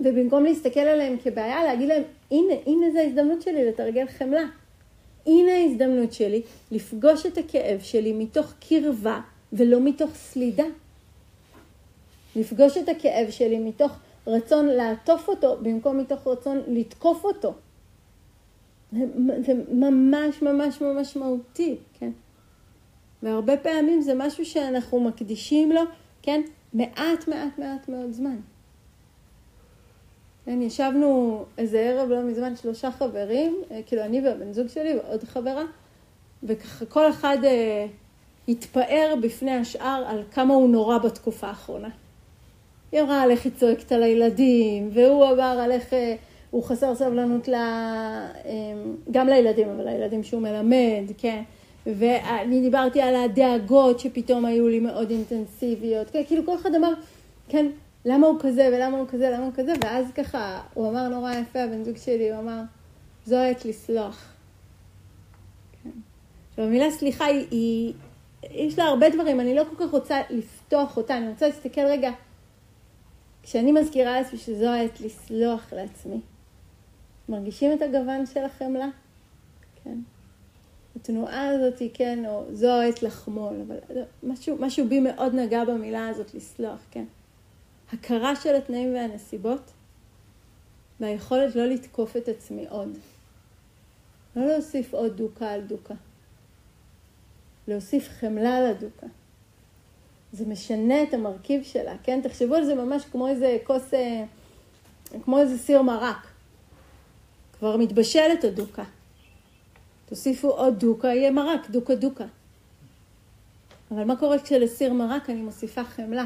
ובמקום 0.00 0.44
להסתכל 0.44 0.80
עליהם 0.80 1.16
כבעיה, 1.24 1.64
להגיד 1.64 1.88
להם, 1.88 2.02
הנה, 2.30 2.54
הנה 2.66 2.90
זו 2.92 2.98
ההזדמנות 2.98 3.42
שלי 3.42 3.68
לתרגל 3.68 4.06
חמלה. 4.18 4.44
הנה 5.26 5.52
ההזדמנות 5.52 6.12
שלי 6.12 6.42
לפגוש 6.70 7.26
את 7.26 7.38
הכאב 7.38 7.80
שלי 7.80 8.12
מתוך 8.12 8.52
קרבה 8.68 9.20
ולא 9.52 9.80
מתוך 9.80 10.10
סלידה. 10.14 10.64
לפגוש 12.36 12.76
את 12.76 12.88
הכאב 12.88 13.30
שלי 13.30 13.58
מתוך 13.58 13.92
רצון 14.26 14.66
לעטוף 14.66 15.28
אותו 15.28 15.56
במקום 15.62 15.98
מתוך 15.98 16.26
רצון 16.26 16.62
לתקוף 16.68 17.24
אותו. 17.24 17.54
זה 18.92 19.52
ממש 19.72 20.42
ממש 20.42 20.80
ממש 20.80 21.16
מהותי, 21.16 21.76
כן? 21.98 22.10
והרבה 23.22 23.56
פעמים 23.56 24.00
זה 24.00 24.12
משהו 24.14 24.44
שאנחנו 24.44 25.00
מקדישים 25.00 25.72
לו, 25.72 25.80
כן? 26.22 26.40
מעט 26.72 27.28
מעט 27.28 27.58
מעט 27.58 27.88
מאוד 27.88 28.12
זמן. 28.12 28.36
כן, 30.44 30.62
ישבנו 30.62 31.44
איזה 31.58 31.78
ערב 31.78 32.08
לא 32.08 32.22
מזמן 32.22 32.56
שלושה 32.56 32.90
חברים, 32.90 33.56
אה, 33.70 33.80
כאילו 33.86 34.02
אני 34.02 34.20
והבן 34.20 34.52
זוג 34.52 34.66
שלי 34.66 34.96
ועוד 34.96 35.24
חברה, 35.24 35.64
וככה 36.42 36.86
כל 36.86 37.10
אחד 37.10 37.38
אה, 37.44 37.86
התפאר 38.48 39.14
בפני 39.22 39.50
השאר 39.50 40.04
על 40.06 40.22
כמה 40.30 40.54
הוא 40.54 40.68
נורא 40.68 40.98
בתקופה 40.98 41.46
האחרונה. 41.46 41.88
היא 42.92 43.00
אמרה 43.00 43.22
על 43.22 43.30
איך 43.30 43.44
היא 43.44 43.52
צועקת 43.56 43.92
על 43.92 44.02
הילדים, 44.02 44.90
והוא 44.92 45.24
אמר 45.24 45.58
על 45.64 45.72
איך 45.72 45.94
אה, 45.94 46.14
הוא 46.50 46.62
חסר 46.62 46.94
סבלנות 46.94 47.48
ל... 47.48 47.54
אה, 47.54 48.32
גם 49.10 49.28
לילדים, 49.28 49.68
אבל 49.68 49.84
לילדים 49.84 50.22
שהוא 50.22 50.42
מלמד, 50.42 51.04
כן. 51.18 51.42
ואני 51.86 52.60
דיברתי 52.60 53.00
על 53.00 53.16
הדאגות 53.16 54.00
שפתאום 54.00 54.44
היו 54.44 54.68
לי 54.68 54.80
מאוד 54.80 55.10
אינטנסיביות, 55.10 56.10
כן, 56.10 56.22
כאילו 56.26 56.46
כל 56.46 56.54
אחד 56.54 56.74
אמר, 56.74 56.92
כן, 57.48 57.66
למה 58.04 58.26
הוא 58.26 58.36
כזה 58.40 58.70
ולמה 58.72 58.98
הוא 58.98 59.06
כזה, 59.08 59.30
למה 59.30 59.44
הוא 59.44 59.52
כזה, 59.54 59.72
ואז 59.84 60.06
ככה, 60.14 60.60
הוא 60.74 60.88
אמר 60.88 61.08
נורא 61.08 61.32
יפה, 61.32 61.62
הבן 61.62 61.84
זוג 61.84 61.96
שלי, 61.96 62.30
הוא 62.30 62.38
אמר, 62.38 62.60
זו 63.26 63.36
העת 63.36 63.64
לסלוח. 63.64 64.32
כן. 65.84 65.90
עכשיו, 66.50 66.64
המילה 66.64 66.90
סליחה 66.90 67.24
היא, 67.24 67.46
היא, 67.50 67.92
יש 68.50 68.78
לה 68.78 68.84
הרבה 68.84 69.10
דברים, 69.10 69.40
אני 69.40 69.54
לא 69.54 69.62
כל 69.70 69.84
כך 69.84 69.92
רוצה 69.92 70.20
לפתוח 70.30 70.96
אותה, 70.96 71.16
אני 71.16 71.28
רוצה 71.28 71.46
להסתכל 71.46 71.80
רגע, 71.80 72.10
כשאני 73.46 73.72
מזכירה 73.72 74.20
לעצמי 74.20 74.38
שזו 74.38 74.68
העת 74.68 75.00
לסלוח 75.00 75.72
לעצמי, 75.72 76.20
מרגישים 77.28 77.72
את 77.72 77.82
הגוון 77.82 78.26
של 78.26 78.44
החמלה? 78.44 78.88
כן. 79.84 79.98
התנועה 80.96 81.48
הזאת, 81.48 81.82
כן, 81.94 82.26
או 82.26 82.44
זו 82.52 82.70
העת 82.70 83.02
לחמול, 83.02 83.54
אבל 83.66 84.02
משהו, 84.22 84.56
משהו 84.60 84.88
בי 84.88 85.00
מאוד 85.00 85.34
נגע 85.34 85.64
במילה 85.64 86.08
הזאת 86.08 86.34
לסלוח, 86.34 86.80
כן. 86.90 87.04
הכרה 87.92 88.36
של 88.36 88.54
התנאים 88.54 88.94
והנסיבות, 88.94 89.72
והיכולת 91.00 91.54
לא 91.54 91.66
לתקוף 91.66 92.16
את 92.16 92.28
עצמי 92.28 92.66
עוד. 92.68 92.98
לא 94.36 94.46
להוסיף 94.46 94.94
עוד 94.94 95.16
דוקה 95.16 95.50
על 95.50 95.60
דוקה. 95.60 95.94
להוסיף 97.68 98.08
חמלה 98.08 98.60
לדוקה. 98.60 99.06
זה 100.36 100.46
משנה 100.46 101.02
את 101.02 101.14
המרכיב 101.14 101.62
שלה, 101.62 101.94
כן? 102.02 102.20
תחשבו 102.22 102.54
על 102.54 102.64
זה 102.64 102.74
ממש 102.74 103.04
כמו 103.04 103.28
איזה 103.28 103.58
כוס, 103.64 103.94
אה, 103.94 104.24
כמו 105.24 105.38
איזה 105.38 105.58
סיר 105.58 105.82
מרק. 105.82 106.26
כבר 107.58 107.76
מתבשלת 107.76 108.44
הדוקה. 108.44 108.84
תוסיפו 110.06 110.48
עוד 110.48 110.78
דוקה, 110.78 111.08
יהיה 111.08 111.30
מרק, 111.30 111.70
דוקה 111.70 111.94
דוקה. 111.94 112.24
אבל 113.90 114.04
מה 114.04 114.16
קורה 114.16 114.38
כשלסיר 114.38 114.92
מרק 114.92 115.30
אני 115.30 115.42
מוסיפה 115.42 115.84
חמלה? 115.84 116.24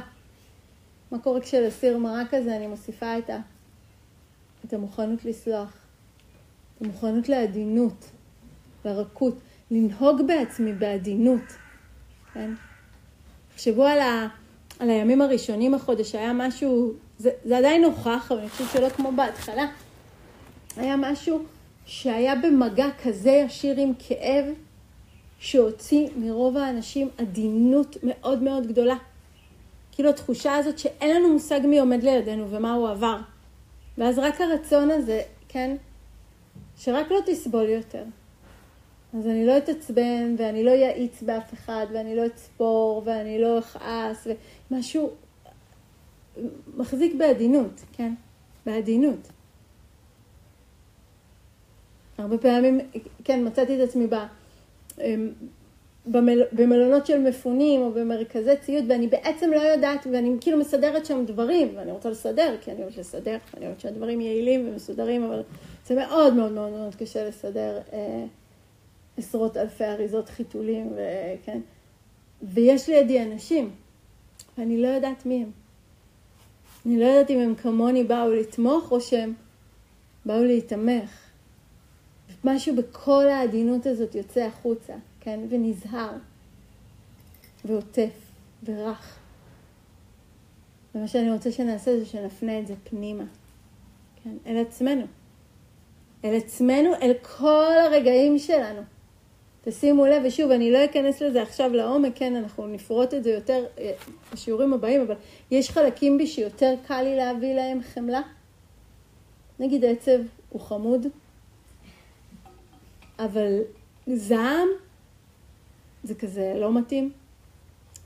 מה 1.10 1.18
קורה 1.18 1.40
כשלסיר 1.40 1.98
מרק 1.98 2.34
הזה 2.34 2.56
אני 2.56 2.66
מוסיפה 2.66 3.18
את, 3.18 3.30
ה, 3.30 3.38
את 4.64 4.72
המוכנות 4.72 5.24
לסלוח, 5.24 5.76
את 6.76 6.82
המוכנות 6.82 7.28
לעדינות, 7.28 8.10
לרכות, 8.84 9.34
לנהוג 9.70 10.22
בעצמי 10.26 10.72
בעדינות, 10.72 11.42
כן? 12.34 12.50
תחשבו 13.60 13.84
על, 13.84 13.98
ה, 13.98 14.28
על 14.78 14.90
הימים 14.90 15.22
הראשונים 15.22 15.74
החודש, 15.74 16.14
היה 16.14 16.32
משהו, 16.32 16.92
זה, 17.18 17.30
זה 17.44 17.58
עדיין 17.58 17.82
נוכח, 17.82 18.32
אבל 18.32 18.40
אני 18.40 18.48
חושבת 18.48 18.70
שלא 18.72 18.88
כמו 18.88 19.12
בהתחלה, 19.12 19.66
היה 20.76 20.96
משהו 20.96 21.42
שהיה 21.86 22.34
במגע 22.34 22.86
כזה 23.02 23.30
ישיר 23.30 23.80
עם 23.80 23.92
כאב, 23.98 24.44
שהוציא 25.38 26.08
מרוב 26.16 26.56
האנשים 26.56 27.08
עדינות 27.18 27.96
מאוד 28.02 28.42
מאוד 28.42 28.66
גדולה. 28.66 28.96
כאילו 29.92 30.10
התחושה 30.10 30.56
הזאת 30.56 30.78
שאין 30.78 31.16
לנו 31.16 31.32
מושג 31.32 31.60
מי 31.64 31.80
עומד 31.80 32.02
לידינו 32.02 32.50
ומה 32.50 32.72
הוא 32.72 32.88
עבר. 32.88 33.16
ואז 33.98 34.18
רק 34.18 34.40
הרצון 34.40 34.90
הזה, 34.90 35.22
כן, 35.48 35.76
שרק 36.78 37.10
לא 37.10 37.18
תסבול 37.26 37.68
יותר. 37.68 38.04
אז 39.18 39.26
אני 39.26 39.46
לא 39.46 39.58
אתעצבן, 39.58 40.34
ואני 40.38 40.64
לא 40.64 40.70
יאיץ 40.70 41.22
באף 41.22 41.54
אחד, 41.54 41.86
ואני 41.94 42.16
לא 42.16 42.26
אצפור, 42.26 43.02
ואני 43.04 43.40
לא 43.40 43.58
אכעס, 43.58 44.26
ומשהו 44.70 45.10
מחזיק 46.76 47.14
בעדינות, 47.18 47.80
כן? 47.92 48.14
בעדינות. 48.66 49.28
הרבה 52.18 52.38
פעמים, 52.38 52.80
כן, 53.24 53.46
מצאתי 53.46 53.82
את 53.82 53.88
עצמי 53.88 54.06
ב... 54.06 54.14
אמ, 55.00 55.32
במל... 56.06 56.42
במלונות 56.52 57.06
של 57.06 57.18
מפונים 57.18 57.80
או 57.80 57.92
במרכזי 57.92 58.56
ציוד, 58.56 58.84
ואני 58.88 59.06
בעצם 59.06 59.50
לא 59.50 59.60
יודעת, 59.60 60.06
ואני 60.12 60.36
כאילו 60.40 60.58
מסדרת 60.58 61.06
שם 61.06 61.24
דברים, 61.26 61.72
ואני 61.76 61.92
רוצה 61.92 62.10
לסדר, 62.10 62.56
כי 62.60 62.70
אני 62.70 62.82
אוהבת 62.82 62.96
לסדר, 62.96 63.36
אני 63.56 63.66
אוהבת 63.66 63.80
שהדברים 63.80 64.20
יעילים 64.20 64.68
ומסודרים, 64.68 65.24
אבל 65.24 65.42
זה 65.86 65.94
מאוד 65.94 66.34
מאוד 66.34 66.52
מאוד 66.52 66.70
מאוד 66.70 66.94
קשה 66.94 67.28
לסדר 67.28 67.78
אה, 67.92 68.24
עשרות 69.20 69.56
אלפי 69.56 69.84
אריזות 69.84 70.28
חיתולים, 70.28 70.92
וכן, 70.92 71.60
ויש 72.42 72.88
לידי 72.88 73.22
אנשים, 73.22 73.70
ואני 74.58 74.82
לא 74.82 74.88
יודעת 74.88 75.26
מי 75.26 75.42
הם. 75.42 75.50
אני 76.86 77.00
לא 77.00 77.04
יודעת 77.04 77.30
אם 77.30 77.38
הם 77.38 77.54
כמוני 77.54 78.04
באו 78.04 78.30
לתמוך, 78.30 78.92
או 78.92 79.00
שהם 79.00 79.34
באו 80.26 80.44
להתמך. 80.44 81.10
משהו 82.44 82.76
בכל 82.76 83.28
העדינות 83.28 83.86
הזאת 83.86 84.14
יוצא 84.14 84.40
החוצה. 84.40 84.94
כן, 85.20 85.40
ונזהר, 85.48 86.12
ועוטף, 87.64 88.10
ורך. 88.64 89.18
ומה 90.94 91.08
שאני 91.08 91.32
רוצה 91.32 91.52
שנעשה 91.52 91.98
זה 91.98 92.06
שנפנה 92.06 92.58
את 92.58 92.66
זה 92.66 92.74
פנימה, 92.84 93.24
כן, 94.24 94.36
אל 94.46 94.56
עצמנו. 94.56 95.06
אל 96.24 96.36
עצמנו, 96.36 96.94
אל 97.02 97.12
כל 97.22 97.72
הרגעים 97.86 98.38
שלנו. 98.38 98.82
תשימו 99.64 100.06
לב, 100.06 100.22
ושוב, 100.26 100.50
אני 100.50 100.72
לא 100.72 100.84
אכנס 100.84 101.22
לזה 101.22 101.42
עכשיו 101.42 101.72
לעומק, 101.72 102.12
כן, 102.14 102.36
אנחנו 102.36 102.66
נפרוט 102.66 103.14
את 103.14 103.24
זה 103.24 103.30
יותר 103.30 103.64
אה, 103.78 103.92
בשיעורים 104.32 104.72
הבאים, 104.72 105.00
אבל 105.00 105.14
יש 105.50 105.70
חלקים 105.70 106.18
בי 106.18 106.26
שיותר 106.26 106.74
קל 106.86 107.02
לי 107.02 107.16
להביא 107.16 107.54
להם 107.54 107.82
חמלה. 107.82 108.20
נגיד 109.58 109.84
עצב 109.84 110.18
הוא 110.48 110.60
חמוד, 110.60 111.06
אבל 113.18 113.60
זעם 114.06 114.68
זה 116.04 116.14
כזה 116.14 116.54
לא 116.56 116.72
מתאים, 116.72 117.12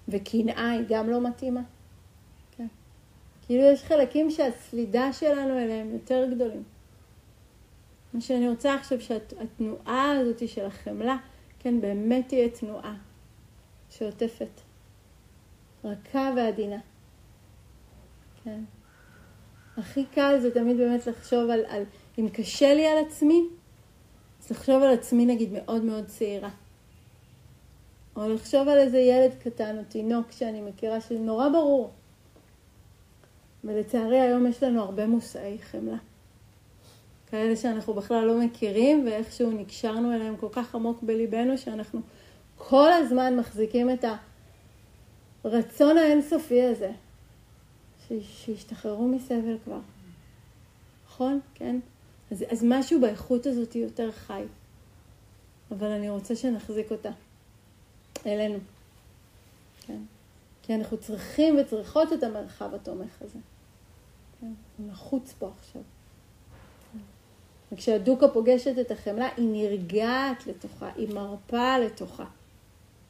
וקנאה 0.08 0.70
היא 0.70 0.82
גם 0.88 1.10
לא 1.10 1.20
מתאימה. 1.20 1.60
כן. 2.56 2.66
כאילו 3.46 3.62
יש 3.62 3.82
חלקים 3.82 4.30
שהסלידה 4.30 5.12
שלנו 5.12 5.58
אליהם 5.58 5.92
יותר 5.92 6.26
גדולים. 6.34 6.62
מה 8.14 8.20
שאני 8.20 8.48
רוצה 8.48 8.74
עכשיו 8.74 9.00
שהתנועה 9.00 10.10
הזאת 10.10 10.48
של 10.48 10.64
החמלה, 10.66 11.16
כן, 11.64 11.80
באמת 11.80 12.28
תהיה 12.28 12.48
תנועה 12.48 12.96
שעוטפת, 13.90 14.60
רכה 15.84 16.32
ועדינה. 16.36 16.78
כן. 18.44 18.60
הכי 19.76 20.04
קל 20.04 20.38
זה 20.40 20.54
תמיד 20.54 20.76
באמת 20.76 21.06
לחשוב 21.06 21.50
על, 21.50 21.60
על 21.68 21.82
אם 22.18 22.28
קשה 22.28 22.74
לי 22.74 22.86
על 22.86 23.04
עצמי, 23.06 23.42
אז 24.42 24.50
לחשוב 24.50 24.82
על 24.82 24.94
עצמי 24.94 25.26
נגיד 25.26 25.52
מאוד 25.52 25.84
מאוד 25.84 26.06
צעירה. 26.06 26.50
או 28.16 28.28
לחשוב 28.28 28.68
על 28.68 28.78
איזה 28.78 28.98
ילד 28.98 29.34
קטן 29.44 29.78
או 29.78 29.82
תינוק 29.88 30.32
שאני 30.32 30.60
מכירה 30.60 31.00
שזה 31.00 31.18
נורא 31.18 31.48
ברור. 31.48 31.92
ולצערי 33.64 34.20
היום 34.20 34.46
יש 34.46 34.62
לנו 34.62 34.82
הרבה 34.82 35.06
מושאי 35.06 35.58
חמלה. 35.58 35.98
כאלה 37.30 37.56
שאנחנו 37.56 37.94
בכלל 37.94 38.24
לא 38.24 38.40
מכירים 38.40 39.06
ואיכשהו 39.06 39.50
נקשרנו 39.50 40.14
אליהם 40.14 40.36
כל 40.36 40.48
כך 40.52 40.74
עמוק 40.74 41.02
בליבנו 41.02 41.58
שאנחנו 41.58 42.00
כל 42.56 42.92
הזמן 42.92 43.36
מחזיקים 43.36 43.90
את 43.90 44.04
הרצון 45.44 45.98
האינסופי 45.98 46.62
הזה, 46.62 46.92
שישתחררו 48.08 49.08
מסבל 49.08 49.58
כבר. 49.64 49.80
נכון? 51.06 51.40
כן? 51.54 51.76
אז, 52.30 52.44
אז 52.50 52.64
משהו 52.64 53.00
באיכות 53.00 53.46
הזאת 53.46 53.76
יותר 53.76 54.12
חי. 54.12 54.42
אבל 55.70 55.90
אני 55.90 56.10
רוצה 56.10 56.36
שנחזיק 56.36 56.92
אותה. 56.92 57.10
אלינו. 58.26 58.58
כן? 59.86 59.98
כי 60.62 60.74
אנחנו 60.74 60.96
צריכים 60.96 61.56
וצריכות 61.60 62.12
את 62.12 62.22
המרחב 62.22 62.74
התומך 62.74 63.22
הזה. 63.22 63.38
כן? 64.40 64.52
הוא 64.78 64.86
נחוץ 64.88 65.34
פה 65.38 65.50
עכשיו. 65.58 65.82
וכשהדוקה 67.72 68.28
פוגשת 68.28 68.78
את 68.78 68.90
החמלה, 68.90 69.28
היא 69.36 69.48
נרגעת 69.48 70.46
לתוכה, 70.46 70.90
היא 70.96 71.14
מרפה 71.14 71.78
לתוכה, 71.78 72.24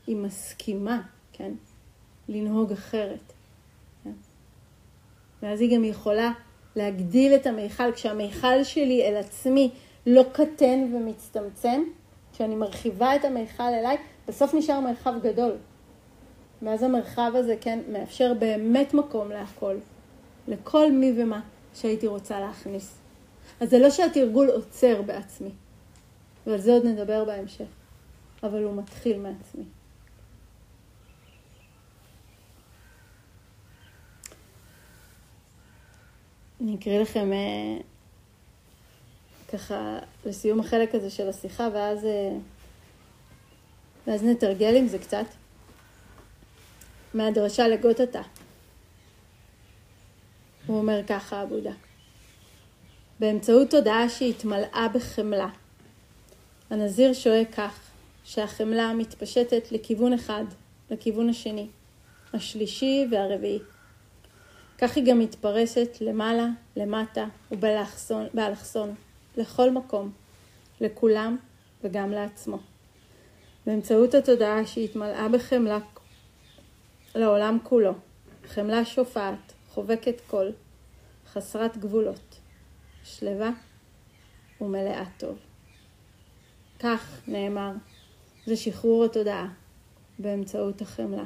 היא 0.07 0.17
מסכימה, 0.17 1.03
כן? 1.33 1.53
לנהוג 2.29 2.73
אחרת. 2.73 3.33
כן? 4.05 4.13
ואז 5.43 5.61
היא 5.61 5.77
גם 5.77 5.85
יכולה 5.85 6.33
להגדיל 6.77 7.35
את 7.35 7.47
המיכל, 7.47 7.93
כשהמיכל 7.93 8.65
שלי 8.65 9.03
אל 9.03 9.17
עצמי 9.17 9.71
לא 10.07 10.25
קטן 10.33 10.95
ומצטמצם, 10.95 11.83
כשאני 12.33 12.55
מרחיבה 12.55 13.17
את 13.17 13.25
המיכל 13.25 13.63
אליי, 13.63 13.97
בסוף 14.29 14.55
נשאר 14.55 14.81
מרחב 14.81 15.15
גדול. 15.23 15.53
ואז 16.63 16.83
המרחב 16.83 17.33
הזה, 17.35 17.57
כן, 17.61 17.79
מאפשר 17.93 18.35
באמת 18.35 18.95
מקום 18.95 19.29
להכל, 19.29 19.77
לכל 20.49 20.93
מי 20.93 21.13
ומה 21.17 21.41
שהייתי 21.75 22.07
רוצה 22.07 22.41
להכניס. 22.41 23.04
אז 23.61 23.71
זה 23.71 23.79
לא 23.79 23.91
שהתרגול 23.91 24.51
עוצר 24.51 25.03
בעצמי, 25.03 25.51
ועל 26.47 26.61
זה 26.61 26.73
עוד 26.73 26.85
נדבר 26.85 27.25
בהמשך, 27.25 27.65
אבל 28.43 28.63
הוא 28.63 28.77
מתחיל 28.77 29.19
מעצמי. 29.19 29.65
אני 36.61 36.77
אקריא 36.77 37.01
לכם 37.01 37.33
אה, 37.33 37.79
ככה 39.53 39.99
לסיום 40.27 40.61
החלק 40.61 40.95
הזה 40.95 41.11
של 41.11 41.29
השיחה, 41.29 41.69
ואז, 41.75 42.05
אה, 42.05 42.37
ואז 44.07 44.25
נתרגל 44.25 44.77
עם 44.77 44.89
זה 44.89 44.99
קצת. 44.99 45.27
מהדרשה 47.15 47.69
לגותתה. 47.69 48.23
הוא 50.67 50.79
אומר 50.79 51.01
ככה, 51.07 51.41
הבודה. 51.41 51.73
באמצעות 53.21 53.71
תודעה 53.71 54.09
שהתמלאה 54.09 54.87
בחמלה. 54.95 55.49
הנזיר 56.71 57.13
שועה 57.13 57.45
כך, 57.45 57.81
שהחמלה 58.25 58.93
מתפשטת 58.93 59.73
לכיוון 59.73 60.13
אחד, 60.13 60.45
לכיוון 60.91 61.29
השני, 61.29 61.69
השלישי 62.33 63.07
והרביעי. 63.11 63.59
כך 64.79 64.97
היא 64.97 65.05
גם 65.07 65.19
מתפרסת 65.19 65.89
למעלה, 66.01 66.47
למטה 66.77 67.27
ובאלכסון, 67.51 68.95
לכל 69.37 69.71
מקום, 69.71 70.13
לכולם 70.81 71.37
וגם 71.85 72.11
לעצמו. 72.11 72.59
באמצעות 73.67 74.15
התודעה 74.15 74.67
שהתמלאה 74.67 75.29
בחמלה 75.29 75.79
לעולם 77.15 77.59
כולו, 77.63 77.93
חמלה 78.47 78.85
שופעת, 78.85 79.53
חובקת 79.71 80.21
כל, 80.27 80.51
חסרת 81.33 81.77
גבולות, 81.77 82.34
שלווה 83.05 83.51
ומלאה 84.61 85.05
טוב. 85.19 85.39
כך 86.79 87.21
נאמר, 87.29 87.73
זה 88.47 88.57
שחרור 88.57 89.05
התודעה 89.05 89.49
באמצעות 90.19 90.83
החמלה, 90.83 91.25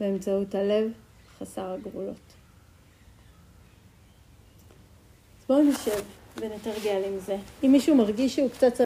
באמצעות 0.00 0.54
הלב 0.54 0.90
חסר 1.38 1.70
הגבולות. 1.70 2.34
אז 5.40 5.46
בואו 5.48 5.62
נשב 5.62 6.02
ונתרגל 6.36 7.02
עם 7.06 7.18
זה. 7.18 7.36
אם 7.64 7.72
מישהו 7.72 7.96
מרגיש 7.96 8.36
שהוא 8.36 8.50
קצת 8.50 8.76